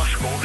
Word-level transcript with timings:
alltså 0.00 0.18
platåskor, 0.18 0.44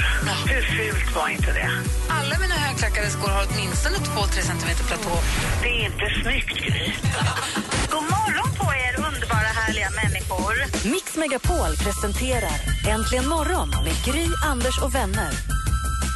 hur 0.50 0.61
fult 0.61 1.16
var 1.16 1.30
inte 1.30 1.52
det? 1.54 1.70
Alla 2.09 2.35
mina 2.40 2.53
högklackade 2.53 3.09
skor 3.09 3.30
har 3.30 3.44
åtminstone 3.49 3.98
2-3 3.98 4.41
centimeter 4.41 4.84
platå. 4.84 5.16
Det 5.63 5.70
är 5.70 5.85
inte 5.85 6.05
snyggt, 6.22 6.58
Gry. 6.66 6.91
God 7.91 8.03
morgon 8.16 8.49
på 8.59 8.66
er, 8.86 8.94
underbara 9.08 9.49
härliga 9.59 9.89
människor. 10.02 10.53
Mix 10.94 11.16
Megapol 11.17 11.72
presenterar 11.86 12.58
Äntligen 12.88 13.27
morgon 13.27 13.70
med 13.70 13.95
Gry, 14.05 14.27
Anders 14.45 14.81
och 14.84 14.95
vänner. 14.95 15.56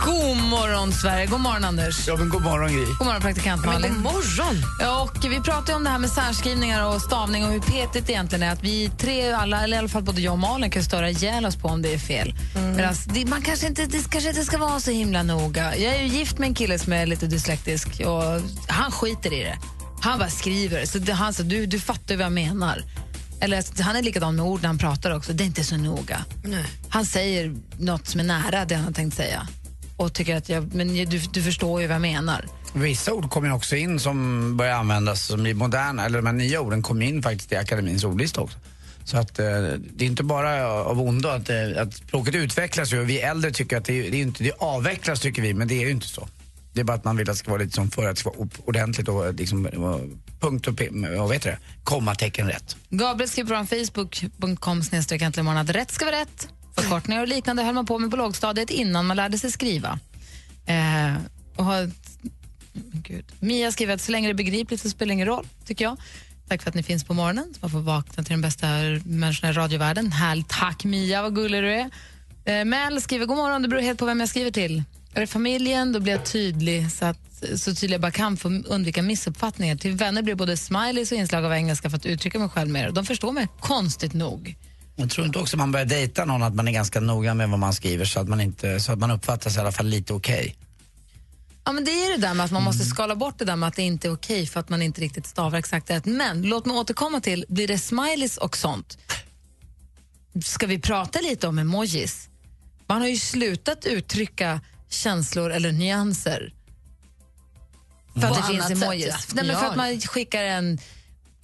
God 0.05 0.37
morgon, 0.37 0.93
Sverige. 0.93 1.25
God 1.25 1.39
morgon, 1.39 1.63
Anders. 1.63 2.07
Ja, 2.07 2.15
men 2.15 2.29
god 2.29 2.41
morgon, 2.41 2.73
Gry. 2.73 2.85
God 2.85 3.07
morgon, 3.07 3.21
praktikant 3.21 3.65
Malin. 3.65 3.93
God 3.93 4.01
morgon! 4.01 4.63
Ja, 4.79 5.01
och 5.01 5.25
vi 5.31 5.39
pratar 5.39 5.73
ju 5.73 5.75
om 5.75 5.83
det 5.83 5.89
här 5.89 5.99
med 5.99 6.09
särskrivningar 6.09 6.85
och 6.85 7.01
stavning 7.01 7.45
och 7.45 7.51
hur 7.51 7.59
petigt 7.59 8.07
det 8.07 8.13
egentligen 8.13 8.43
är. 8.43 8.51
Att 8.51 8.63
vi 8.63 8.91
tre, 8.97 9.31
alla, 9.31 9.63
eller 9.63 9.75
i 9.75 9.79
alla 9.79 9.87
fall 9.87 10.03
både 10.03 10.21
jag 10.21 10.33
och 10.33 10.39
Malin, 10.39 10.71
kan 10.71 10.83
störa 10.83 11.09
ihjäl 11.09 11.45
oss 11.45 11.55
på 11.55 11.67
om 11.67 11.81
det 11.81 11.93
är 11.93 11.97
fel. 11.97 12.33
Mm. 12.55 12.75
Medan 12.75 12.93
det, 13.05 13.25
man 13.25 13.41
kanske 13.41 13.67
inte, 13.67 13.85
det 13.85 14.09
kanske 14.09 14.29
inte 14.29 14.45
ska 14.45 14.57
vara 14.57 14.79
så 14.79 14.91
himla 14.91 15.23
noga. 15.23 15.75
Jag 15.77 15.95
är 15.95 16.01
ju 16.01 16.07
gift 16.07 16.37
med 16.37 16.47
en 16.47 16.55
kille 16.55 16.79
som 16.79 16.93
är 16.93 17.05
lite 17.05 17.27
dyslektisk 17.27 17.87
och 18.05 18.23
han 18.67 18.91
skiter 18.91 19.33
i 19.33 19.43
det. 19.43 19.57
Han 20.01 20.19
bara 20.19 20.29
skriver. 20.29 20.85
Så 20.85 20.97
det, 20.97 21.13
han 21.13 21.33
sa, 21.33 21.43
du, 21.43 21.65
du 21.65 21.79
fattar 21.79 22.13
ju 22.13 22.17
vad 22.17 22.25
jag 22.25 22.33
menar. 22.33 22.83
Eller, 23.41 23.81
han 23.81 23.95
är 23.95 24.01
likadan 24.01 24.35
med 24.35 24.45
ord 24.45 24.61
när 24.61 24.67
han 24.67 24.77
pratar 24.77 25.15
också. 25.15 25.33
Det 25.33 25.43
är 25.43 25.45
inte 25.45 25.63
så 25.63 25.77
noga. 25.77 26.25
Nej. 26.43 26.65
Han 26.89 27.05
säger 27.05 27.55
något 27.79 28.07
som 28.07 28.19
är 28.19 28.23
nära 28.23 28.65
det 28.65 28.75
han 28.75 28.85
har 28.85 28.91
tänkt 28.91 29.17
säga. 29.17 29.47
Och 30.01 30.13
tycker 30.13 30.35
att 30.35 30.49
jag, 30.49 30.73
men 30.73 30.87
du, 30.87 31.19
du 31.19 31.43
förstår 31.43 31.81
ju 31.81 31.87
vad 31.87 31.95
jag 31.95 32.01
menar. 32.01 32.45
Vissa 32.73 33.13
ord 33.13 33.29
kommer 33.29 33.47
ju 33.47 33.53
också 33.53 33.75
in 33.75 33.99
som 33.99 34.57
börjar 34.57 34.75
användas 34.75 35.25
som 35.25 35.43
blir 35.43 35.53
moderna, 35.53 36.05
eller 36.05 36.17
de 36.17 36.25
här 36.25 36.33
nya 36.33 36.61
orden 36.61 36.81
kommer 36.81 37.05
in 37.05 37.23
faktiskt 37.23 37.51
i 37.51 37.55
akademins 37.55 38.03
ordlista 38.03 38.41
också. 38.41 38.57
Så 39.03 39.17
att 39.17 39.39
eh, 39.39 39.45
det 39.95 40.05
är 40.05 40.09
inte 40.09 40.23
bara 40.23 40.67
av 40.67 41.01
ondo 41.01 41.29
att, 41.29 41.49
eh, 41.49 41.55
att 41.77 41.93
språket 41.93 42.35
utvecklas 42.35 42.93
ju 42.93 43.03
vi 43.03 43.19
äldre 43.19 43.51
tycker 43.51 43.77
att 43.77 43.85
det, 43.85 44.01
det 44.01 44.17
är 44.17 44.21
inte, 44.21 44.43
det 44.43 44.51
avvecklas 44.59 45.19
tycker 45.19 45.41
vi, 45.41 45.53
men 45.53 45.67
det 45.67 45.75
är 45.75 45.85
ju 45.85 45.91
inte 45.91 46.07
så. 46.07 46.27
Det 46.73 46.79
är 46.79 46.83
bara 46.83 46.97
att 46.97 47.05
man 47.05 47.17
vill 47.17 47.29
att 47.29 47.35
det 47.35 47.39
ska 47.39 47.51
vara 47.51 47.61
lite 47.61 47.75
som 47.75 47.91
förr, 47.91 48.07
att 48.07 48.15
det 48.15 48.19
ska 48.19 48.29
vara 48.29 48.49
ordentligt 48.65 49.07
och 49.07 49.33
liksom, 49.33 49.65
och 49.65 50.01
punkt 50.39 50.67
och, 50.67 50.81
vet 50.81 51.43
du, 51.43 51.49
det, 51.49 51.57
kommatecken 51.83 52.47
rätt. 52.47 52.75
Gabriel 52.89 53.29
skriver 53.29 53.59
på 53.59 53.65
facebook.com 53.65 54.83
snedstreck 54.83 55.21
äntligen 55.21 55.47
att 55.47 55.69
rätt 55.69 55.91
ska 55.91 56.05
vara 56.05 56.15
rätt. 56.15 56.47
Förkortningar 56.75 57.21
och 57.21 57.27
liknande 57.27 57.63
höll 57.63 57.75
man 57.75 57.85
på 57.85 57.99
med 57.99 58.11
på 58.11 58.17
lågstadiet 58.17 58.69
innan 58.69 59.05
man 59.05 59.17
lärde 59.17 59.37
sig 59.37 59.51
skriva. 59.51 59.99
Eh, 60.65 61.15
och 61.55 61.65
har, 61.65 61.91
Gud. 62.93 63.25
Mia 63.39 63.71
skriver 63.71 63.93
att 63.93 64.01
så 64.01 64.11
länge 64.11 64.27
det 64.27 64.31
är 64.31 64.33
begripligt 64.33 64.81
så 64.81 64.89
spelar 64.89 65.07
det 65.07 65.13
ingen 65.13 65.27
roll, 65.27 65.47
tycker 65.65 65.85
jag. 65.85 65.97
Tack 66.47 66.61
för 66.61 66.69
att 66.69 66.75
ni 66.75 66.83
finns 66.83 67.03
på 67.03 67.13
morgonen, 67.13 67.53
så 67.53 67.59
man 67.61 67.69
får 67.69 67.79
vakna 67.79 68.23
till 68.23 68.33
den 68.33 68.41
bästa 68.41 68.67
människorna 69.05 69.49
i 69.49 69.53
radiovärlden. 69.53 70.11
Härligt, 70.11 70.49
tack 70.49 70.83
Mia, 70.83 71.21
vad 71.21 71.35
gullig 71.35 71.63
du 71.63 71.73
är. 71.73 71.89
Eh, 72.45 72.65
Mel 72.65 73.01
skriver, 73.01 73.25
god 73.25 73.37
morgon, 73.37 73.61
det 73.61 73.67
beror 73.67 73.81
helt 73.81 73.99
på 73.99 74.05
vem 74.05 74.19
jag 74.19 74.29
skriver 74.29 74.51
till. 74.51 74.83
Är 75.13 75.21
det 75.21 75.27
familjen, 75.27 75.91
då 75.91 75.99
blir 75.99 76.13
jag 76.13 76.25
tydlig 76.25 76.91
så, 76.91 77.05
att, 77.05 77.43
så 77.55 77.75
tydlig 77.75 77.93
jag 77.93 78.01
bara 78.01 78.11
kan 78.11 78.37
för 78.37 78.59
att 78.59 78.65
undvika 78.65 79.01
missuppfattningar. 79.01 79.75
Till 79.75 79.91
vänner 79.91 80.21
blir 80.21 80.33
det 80.33 80.37
både 80.37 80.57
smileys 80.57 81.11
och 81.11 81.17
inslag 81.17 81.45
av 81.45 81.53
engelska 81.53 81.89
för 81.89 81.97
att 81.97 82.05
uttrycka 82.05 82.39
mig 82.39 82.49
själv 82.49 82.69
mer. 82.69 82.91
De 82.91 83.05
förstår 83.05 83.31
mig 83.31 83.47
konstigt 83.59 84.13
nog. 84.13 84.55
Jag 85.01 85.09
tror 85.09 85.27
inte 85.27 85.39
också 85.39 85.57
man 85.57 85.71
börjar 85.71 85.85
dejta 85.85 86.25
någon 86.25 86.43
att 86.43 86.55
man 86.55 86.67
är 86.67 86.71
ganska 86.71 86.99
noga 86.99 87.33
med 87.33 87.49
vad 87.49 87.59
man 87.59 87.73
skriver 87.73 88.05
så 88.05 88.19
att 88.19 88.27
man, 88.27 88.41
inte, 88.41 88.79
så 88.79 88.91
att 88.91 88.99
man 88.99 89.11
uppfattas 89.11 89.57
i 89.57 89.59
alla 89.59 89.71
fall 89.71 89.85
lite 89.85 90.13
okej. 90.13 90.55
Ja, 91.63 91.71
men 91.71 91.85
det 91.85 91.91
är 91.91 92.11
det 92.17 92.27
där 92.27 92.33
med 92.33 92.45
att 92.45 92.51
man 92.51 92.63
måste 92.63 92.85
skala 92.85 93.15
bort 93.15 93.35
det 93.37 93.45
där 93.45 93.55
med 93.55 93.67
att 93.67 93.75
det 93.75 93.81
inte 93.81 94.07
är 94.07 94.13
okej 94.13 94.47
för 94.47 94.59
att 94.59 94.69
man 94.69 94.81
inte 94.81 95.01
riktigt 95.01 95.27
stavar 95.27 95.57
exakt 95.59 95.89
rätt. 95.89 96.05
Men 96.05 96.41
låt 96.41 96.65
mig 96.65 96.75
återkomma 96.77 97.21
till, 97.21 97.45
blir 97.49 97.67
det 97.67 97.77
smileys 97.77 98.37
och 98.37 98.57
sånt? 98.57 98.97
Ska 100.43 100.67
vi 100.67 100.79
prata 100.79 101.19
lite 101.21 101.47
om 101.47 101.59
emojis? 101.59 102.29
Man 102.87 103.01
har 103.01 103.07
ju 103.07 103.17
slutat 103.17 103.85
uttrycka 103.85 104.61
känslor 104.89 105.51
eller 105.51 105.71
nyanser 105.71 106.53
för 108.13 108.27
att 108.27 108.29
På 108.29 108.35
det 108.41 108.47
finns 108.47 108.65
annat 108.65 108.77
sätt, 108.77 108.83
emojis. 108.83 109.07
ja. 109.09 109.17
Nej, 109.33 109.45
men 109.45 109.59
för 109.59 109.65
att 109.65 109.75
man 109.75 110.01
skickar 110.01 110.43
en 110.43 110.79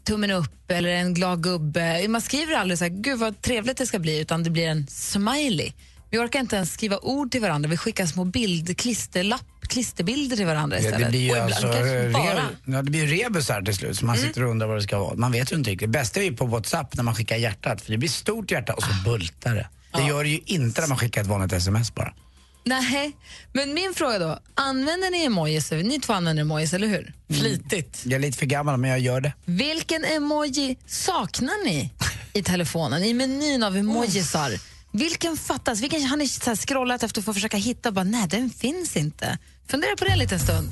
tummen 0.07 0.31
upp 0.31 0.71
eller 0.71 0.89
en 0.89 1.13
glad 1.13 1.43
gubbe. 1.43 2.07
Man 2.07 2.21
skriver 2.21 2.55
aldrig 2.55 2.77
så 2.77 2.83
här, 2.85 2.91
gud 2.91 3.19
vad 3.19 3.41
trevligt 3.41 3.77
det 3.77 3.85
ska 3.85 3.99
bli, 3.99 4.19
utan 4.19 4.43
det 4.43 4.49
blir 4.49 4.67
en 4.67 4.87
smiley. 4.87 5.71
Vi 6.09 6.17
orkar 6.17 6.39
inte 6.39 6.55
ens 6.55 6.73
skriva 6.73 6.97
ord 6.97 7.31
till 7.31 7.41
varandra, 7.41 7.69
vi 7.69 7.77
skickar 7.77 8.05
små 8.05 8.25
bild, 8.25 8.77
klisterlapp, 8.77 9.45
klisterbilder 9.61 10.37
till 10.37 10.45
varandra 10.45 10.77
Ja, 10.77 10.83
istället. 10.83 10.99
det 11.07 11.09
blir 11.09 11.19
ju 11.21 11.31
Och 11.31 11.37
ibland 11.37 11.53
alltså, 11.53 11.67
re, 11.67 12.09
bara. 12.11 12.41
ja, 12.65 12.81
det 12.81 12.91
blir 12.91 13.07
rebusar 13.07 13.61
till 13.61 13.75
slut, 13.75 13.97
så 13.97 14.05
man 14.05 14.17
sitter 14.17 14.43
och 14.43 14.51
undrar 14.51 14.67
vad 14.67 14.77
det 14.77 14.81
ska 14.81 14.99
vara. 14.99 15.15
Man 15.15 15.31
vet 15.31 15.51
ju 15.51 15.55
inte 15.55 15.69
riktigt. 15.71 15.87
Det 15.91 15.99
bästa 15.99 16.19
är 16.19 16.23
ju 16.23 16.33
på 16.35 16.45
WhatsApp 16.45 16.95
när 16.95 17.03
man 17.03 17.15
skickar 17.15 17.35
hjärtat, 17.37 17.81
för 17.81 17.91
det 17.91 17.97
blir 17.97 18.09
stort 18.09 18.51
hjärta 18.51 18.73
och 18.73 18.83
så 18.83 18.89
bultar 19.05 19.55
det. 19.55 19.67
Det 19.93 20.03
gör 20.03 20.23
det 20.23 20.29
ju 20.29 20.39
inte 20.45 20.81
när 20.81 20.87
man 20.87 20.97
skickar 20.97 21.21
ett 21.21 21.27
vanligt 21.27 21.53
sms 21.53 21.95
bara. 21.95 22.13
Nej, 22.67 23.17
men 23.53 23.73
min 23.73 23.93
fråga 23.93 24.19
då, 24.19 24.39
använder 24.55 25.11
ni 25.11 25.25
emojis? 25.25 25.71
Ni 25.71 25.99
två 25.99 26.13
använder 26.13 26.41
emojis, 26.41 26.73
eller 26.73 26.87
hur? 26.87 27.13
Flitigt. 27.29 28.01
Jag 28.03 28.13
är 28.13 28.19
lite 28.19 28.37
för 28.37 28.45
gammal 28.45 28.77
men 28.77 28.89
jag 28.89 28.99
gör 28.99 29.21
det. 29.21 29.33
Vilken 29.45 30.05
emoji 30.05 30.77
saknar 30.87 31.65
ni 31.65 31.93
i 32.33 32.43
telefonen, 32.43 33.03
i 33.03 33.13
menyn 33.13 33.63
av 33.63 33.77
emojisar? 33.77 34.51
Vilken 34.91 35.37
fattas? 35.37 35.81
Vilken 35.81 36.03
har 36.03 36.17
ni 36.17 36.27
så 36.27 36.49
här 36.49 36.55
scrollat 36.55 37.03
efter 37.03 37.21
för 37.21 37.31
att 37.31 37.35
försöka 37.35 37.57
hitta? 37.57 37.91
Bara, 37.91 38.03
nej, 38.03 38.27
den 38.29 38.49
finns 38.49 38.95
inte. 38.95 39.37
Fundera 39.67 39.95
på 39.95 40.05
det 40.05 40.11
en 40.11 40.19
liten 40.19 40.39
stund. 40.39 40.71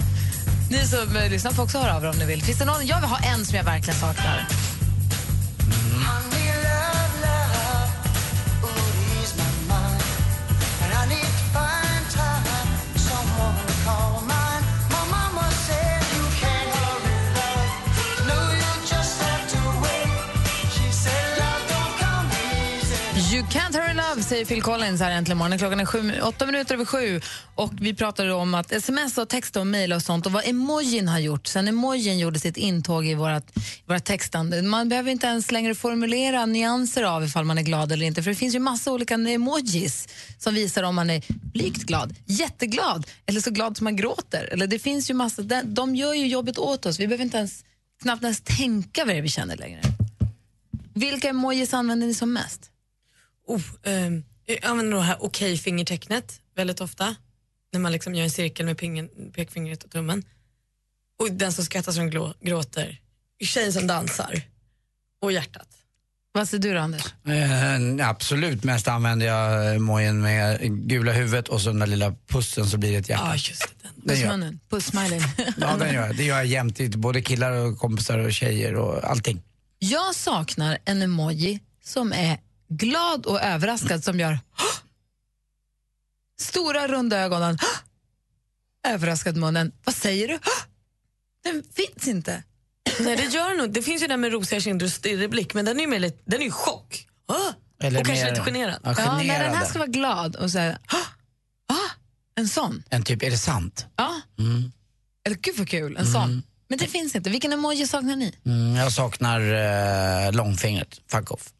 Ni 0.71 0.87
som 0.87 1.17
eh, 1.17 1.29
lyssnar 1.29 1.51
får 1.51 1.63
också 1.63 1.77
höra 1.77 1.95
av 1.95 2.03
er 2.03 2.09
om 2.09 2.17
ni 2.17 2.25
vill. 2.25 2.43
Finns 2.43 2.59
det 2.59 2.65
någon? 2.65 2.87
Jag 2.87 3.01
vill 3.01 3.09
ha 3.09 3.19
en 3.19 3.45
som 3.45 3.57
jag 3.57 3.63
verkligen 3.63 3.99
saknar. 3.99 4.47
You 23.15 23.43
can't 23.43 23.73
hurry 23.73 23.93
love, 23.93 24.23
säger 24.23 24.45
Phil 24.45 24.61
Collins 24.61 25.01
här 25.01 25.11
äntligen 25.11 25.37
morgonen. 25.37 25.59
Klockan 25.59 25.79
är 25.79 25.85
sju, 25.85 26.21
åtta 26.21 26.45
minuter 26.45 26.75
över 26.75 26.85
sju 26.85 27.21
och 27.55 27.71
vi 27.81 27.93
pratade 27.93 28.33
om 28.33 28.53
att 28.53 28.71
sms 28.71 29.17
och 29.17 29.29
text 29.29 29.55
och 29.55 29.67
mejl 29.67 29.93
och 29.93 30.01
sånt 30.01 30.25
och 30.25 30.31
vad 30.31 30.47
emojin 30.47 31.07
har 31.07 31.19
gjort 31.19 31.47
sen 31.47 31.67
emojin 31.67 32.19
gjorde 32.19 32.39
sitt 32.39 32.57
intåg 32.57 33.07
i 33.07 33.13
vårt 33.13 33.43
våra 33.85 33.99
textande. 33.99 34.61
Man 34.61 34.89
behöver 34.89 35.11
inte 35.11 35.27
ens 35.27 35.51
längre 35.51 35.75
formulera 35.75 36.45
nyanser 36.45 37.03
av 37.03 37.23
ifall 37.23 37.45
man 37.45 37.57
är 37.57 37.61
glad 37.61 37.91
eller 37.91 38.05
inte 38.05 38.23
för 38.23 38.29
det 38.29 38.35
finns 38.35 38.55
ju 38.55 38.59
massa 38.59 38.91
olika 38.91 39.13
emojis 39.13 40.07
som 40.39 40.53
visar 40.53 40.83
om 40.83 40.95
man 40.95 41.09
är 41.09 41.23
blygt 41.29 41.83
glad, 41.83 42.15
jätteglad 42.25 43.07
eller 43.25 43.41
så 43.41 43.51
glad 43.51 43.77
som 43.77 43.83
man 43.83 43.95
gråter. 43.95 44.49
Eller 44.51 44.67
det 44.67 44.79
finns 44.79 45.09
ju 45.09 45.13
massa, 45.13 45.41
de, 45.41 45.61
de 45.65 45.95
gör 45.95 46.13
ju 46.13 46.27
jobbet 46.27 46.57
åt 46.57 46.85
oss. 46.85 46.99
Vi 46.99 47.07
behöver 47.07 47.23
inte 47.23 47.37
ens, 47.37 47.63
knappt 48.01 48.23
ens 48.23 48.41
tänka 48.41 49.05
vad 49.05 49.15
det 49.15 49.17
är 49.17 49.21
vi 49.21 49.29
känner 49.29 49.57
längre. 49.57 49.81
Vilka 50.93 51.29
emojis 51.29 51.73
använder 51.73 52.07
ni 52.07 52.13
som 52.13 52.33
mest? 52.33 52.71
Oh, 53.47 53.61
ehm, 53.83 54.23
jag 54.45 54.65
använder 54.65 54.97
det 54.97 55.03
här 55.03 55.17
okej-fingertecknet 55.23 56.41
väldigt 56.55 56.81
ofta. 56.81 57.15
När 57.73 57.79
man 57.79 57.91
liksom 57.91 58.15
gör 58.15 58.23
en 58.23 58.31
cirkel 58.31 58.65
med 58.65 58.77
pingen, 58.77 59.09
pekfingret 59.33 59.83
och 59.83 59.91
tummen. 59.91 60.23
Och 61.19 61.31
den 61.31 61.53
som 61.53 61.65
skrattar 61.65 61.91
som 61.91 62.09
glå, 62.09 62.33
gråter. 62.41 62.99
Tjejen 63.43 63.73
som 63.73 63.87
dansar. 63.87 64.41
Och 65.21 65.31
hjärtat. 65.31 65.67
Vad 66.31 66.49
säger 66.49 66.61
du 66.61 66.73
då, 66.73 66.79
Anders? 66.79 67.03
Eh, 67.27 68.09
absolut 68.09 68.63
mest 68.63 68.87
använder 68.87 69.25
jag 69.25 69.75
emojin 69.75 70.21
med 70.21 70.59
gula 70.87 71.11
huvudet 71.11 71.47
och 71.47 71.61
så 71.61 71.69
den 71.69 71.79
där 71.79 71.87
lilla 71.87 72.15
pussen 72.27 72.65
så 72.65 72.77
blir 72.77 72.91
det 72.91 72.97
ett 72.97 73.09
hjärta. 73.09 73.23
Ja, 73.27 73.35
just 73.35 73.75
det. 73.81 74.15
Den. 74.27 74.59
Pussmunnen, 74.69 75.21
ja, 75.57 75.75
den 75.79 75.93
gör 75.93 76.07
jag. 76.07 76.15
Det 76.15 76.23
gör 76.23 76.35
jag 76.35 76.45
jämt, 76.45 76.95
både 76.95 77.21
killar 77.21 77.51
och 77.51 77.77
kompisar 77.77 78.19
och 78.19 78.33
tjejer 78.33 78.75
och 78.75 79.03
allting. 79.03 79.41
Jag 79.79 80.15
saknar 80.15 80.77
en 80.85 81.01
emoji 81.01 81.59
som 81.83 82.13
är 82.13 82.37
glad 82.69 83.25
och 83.25 83.41
överraskad 83.41 84.03
som 84.03 84.19
gör 84.19 84.39
stora 86.41 86.87
runda 86.87 87.19
ögonen, 87.19 87.57
överraskad 88.87 89.37
munnen. 89.37 89.71
Vad 89.83 89.95
säger 89.95 90.27
du? 90.27 90.39
Den 91.43 91.63
finns 91.73 92.07
inte. 92.07 92.43
Nej, 92.99 93.15
det 93.15 93.23
gör 93.25 93.57
nog. 93.57 93.71
Det 93.73 93.81
finns 93.81 94.03
ju 94.03 94.07
den 94.07 94.21
med 94.21 94.31
rosiga 94.31 94.59
kinder 94.59 94.85
och 94.85 94.91
stirrig 94.91 95.29
blick, 95.29 95.53
men 95.53 95.65
den 95.65 95.77
är 95.77 95.81
ju 95.81 95.87
mer 95.87 95.99
lite, 95.99 96.17
den 96.25 96.39
är 96.41 96.45
ju 96.45 96.51
chock. 96.51 97.07
Ah! 97.27 97.53
Eller 97.79 97.99
och 97.99 98.05
kanske 98.05 98.25
mer- 98.25 98.31
lite 98.31 98.41
generad. 98.43 98.79
Ja, 98.83 98.93
Ja, 98.97 99.17
när 99.17 99.43
den 99.43 99.53
här 99.55 99.65
ska 99.65 99.79
vara 99.79 99.87
glad 99.89 100.35
och 100.35 100.51
säga 100.51 100.79
En 102.37 102.47
sån? 102.47 102.83
En 102.89 103.03
typ, 103.03 103.23
är 103.23 103.31
det 103.31 103.37
sant? 103.37 103.85
Ja. 103.95 104.21
Eller 105.25 105.37
gud 105.37 105.55
vad 105.57 105.69
kul, 105.69 105.97
en 105.97 106.05
sån. 106.11 106.43
Men 106.67 106.77
det 106.77 106.87
finns 106.87 107.15
inte. 107.15 107.29
Vilken 107.29 107.53
emoji 107.53 107.87
saknar 107.87 108.15
ni? 108.15 108.35
Mm, 108.45 108.75
jag 108.75 108.91
saknar 108.91 109.41
eh, 110.25 110.31
långfingret, 110.33 111.01
fuck 111.11 111.31
off. 111.31 111.53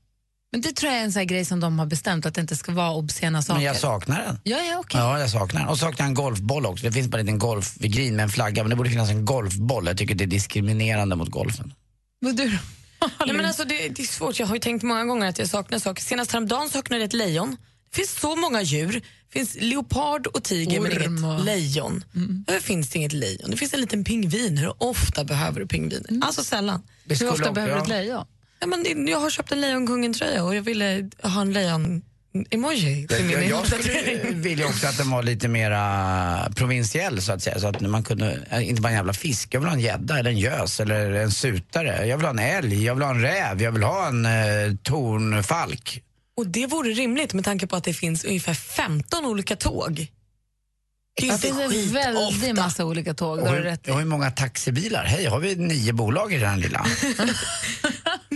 Men 0.56 0.62
det 0.62 0.72
tror 0.72 0.92
jag 0.92 1.02
är 1.02 1.06
en 1.06 1.12
sån 1.12 1.19
här 1.19 1.25
grej 1.25 1.46
som 1.46 1.60
de 1.60 1.80
har 1.80 1.86
bestämt, 1.86 2.25
att 2.25 2.34
det 2.34 2.42
inte 2.42 2.56
ska 2.56 2.72
vara 2.72 2.92
obscena 2.92 3.42
saker. 3.42 3.57
Men 3.57 3.63
jag 3.63 3.75
saknar 3.75 4.24
den. 4.24 4.40
Ja, 4.44 4.57
ja, 4.57 4.80
okej. 4.80 5.00
Ja, 5.00 5.19
jag 5.19 5.30
saknar 5.30 5.62
den. 5.62 5.69
Och 5.69 5.80
saknar 5.80 6.04
jag 6.04 6.07
en 6.07 6.13
golfboll 6.13 6.66
också. 6.66 6.86
Det 6.86 6.92
finns 6.92 7.07
bara 7.07 7.19
en 7.19 7.25
liten 7.25 7.40
golf 7.40 7.74
vid 7.80 7.94
green 7.94 8.16
med 8.16 8.24
en 8.24 8.30
flagga, 8.30 8.63
men 8.63 8.69
det 8.69 8.75
borde 8.75 8.90
finnas 8.90 9.10
en 9.10 9.25
golfboll. 9.25 9.88
Jag 9.88 9.98
tycker 9.98 10.16
det 10.16 10.24
är 10.24 10.28
diskriminerande 10.28 11.16
mot 11.16 11.30
golfen. 11.30 11.74
Men 12.22 12.36
du? 12.36 12.50
Nej, 13.25 13.36
men 13.36 13.46
alltså, 13.46 13.63
det, 13.63 13.90
det 13.90 14.02
är 14.02 14.07
svårt. 14.07 14.40
Jag 14.40 14.48
har 14.48 14.56
ju 14.56 14.60
tänkt 14.60 14.84
många 14.84 15.06
gånger 15.06 15.28
att 15.28 15.40
jag 15.40 15.48
saknar 15.48 15.80
saker. 15.80 16.04
Senast 16.04 16.31
häromdagen 16.31 16.69
saknade 16.69 17.01
jag 17.01 17.08
ett 17.08 17.13
lejon. 17.13 17.58
Det 17.90 17.96
finns 17.96 18.19
så 18.19 18.36
många 18.36 18.62
djur. 18.62 18.92
Det 18.92 19.40
finns 19.40 19.58
leopard 19.60 20.28
och 20.28 20.44
tiger 20.44 20.80
men 20.80 20.92
Orm 20.92 21.18
inget 21.18 21.46
lejon. 21.46 22.04
Finns 22.62 22.90
det 22.90 22.98
inget 22.98 23.13
lejon? 23.13 23.51
Det 23.51 23.58
finns 23.58 23.74
en 23.74 23.81
liten 23.81 24.04
pingvin. 24.04 24.58
Hur 24.58 24.84
ofta 24.84 25.24
behöver 25.24 25.60
du 25.60 25.68
pingviner? 25.68 26.25
Alltså 26.25 26.44
sällan. 26.44 26.84
Hur 27.10 27.31
ofta 27.31 27.51
behöver 27.51 27.75
du 27.75 27.81
ett 27.81 27.88
lejon? 27.88 28.25
Ja, 28.66 28.70
men 28.70 29.08
jag 29.08 29.20
har 29.20 29.30
köpt 29.30 29.52
en 29.52 29.62
Lejonkungen-tröja 29.62 30.44
och 30.44 30.56
jag 30.56 30.62
ville 30.62 31.10
ha 31.24 31.42
en 31.42 31.54
lejon-emoji 31.54 33.08
till 33.08 33.26
min 33.26 33.50
Jag, 33.50 33.68
skulle 33.68 34.32
vilja 34.32 34.68
också 34.68 34.88
att 34.88 34.98
den 34.98 35.10
var 35.10 35.24
lite 35.24 35.48
mera 35.48 36.52
provinsiell 36.56 37.22
så 37.22 37.32
att 37.32 37.44
säga. 37.44 37.60
Så 37.60 37.68
att 37.68 37.82
man 37.82 38.04
kunde, 38.04 38.40
eh, 38.50 38.70
inte 38.70 38.82
bara 38.82 38.90
en 38.90 38.96
jävla 38.96 39.14
fisk, 39.14 39.54
jag 39.54 39.60
vill 39.60 39.70
ha 39.70 39.76
en 39.76 39.82
gädda 39.82 40.20
eller 40.20 40.30
en 40.30 40.38
gös 40.38 40.80
eller 40.80 41.12
en 41.12 41.32
sutare. 41.32 42.08
Jag 42.08 42.18
vill 42.18 42.26
ha 42.26 42.34
en 42.34 42.40
älg, 42.40 42.86
jag 42.86 42.96
vill 42.96 43.04
ha 43.04 43.12
en 43.12 43.22
räv, 43.22 43.62
jag 43.62 43.72
vill 43.72 43.84
ha 43.84 44.08
en 44.08 44.26
eh, 44.26 44.32
tornfalk. 44.84 46.04
Och 46.38 46.48
det 46.48 46.68
vore 46.68 46.90
rimligt 46.90 47.34
med 47.34 47.46
tanke 47.46 47.68
på 47.68 47.76
att 47.76 47.84
det 47.84 47.94
finns 47.94 48.26
ungefär 48.26 48.54
15 48.54 49.26
olika 49.26 49.56
tåg. 49.56 50.08
Det 51.16 51.22
finns 51.22 51.46
en 51.46 51.94
väldig 51.94 52.56
massa 52.56 52.86
olika 52.86 53.14
tåg. 53.14 53.40
Och 53.40 53.50
hur, 53.50 53.78
och 53.92 54.00
hur 54.00 54.06
många 54.06 54.32
taxibilar? 54.32 55.04
Hej, 55.04 55.26
har 55.26 55.40
vi 55.40 55.56
nio 55.56 55.94
bolag 55.94 56.34
i 56.34 56.38
den 56.38 56.60
lilla? 56.60 56.86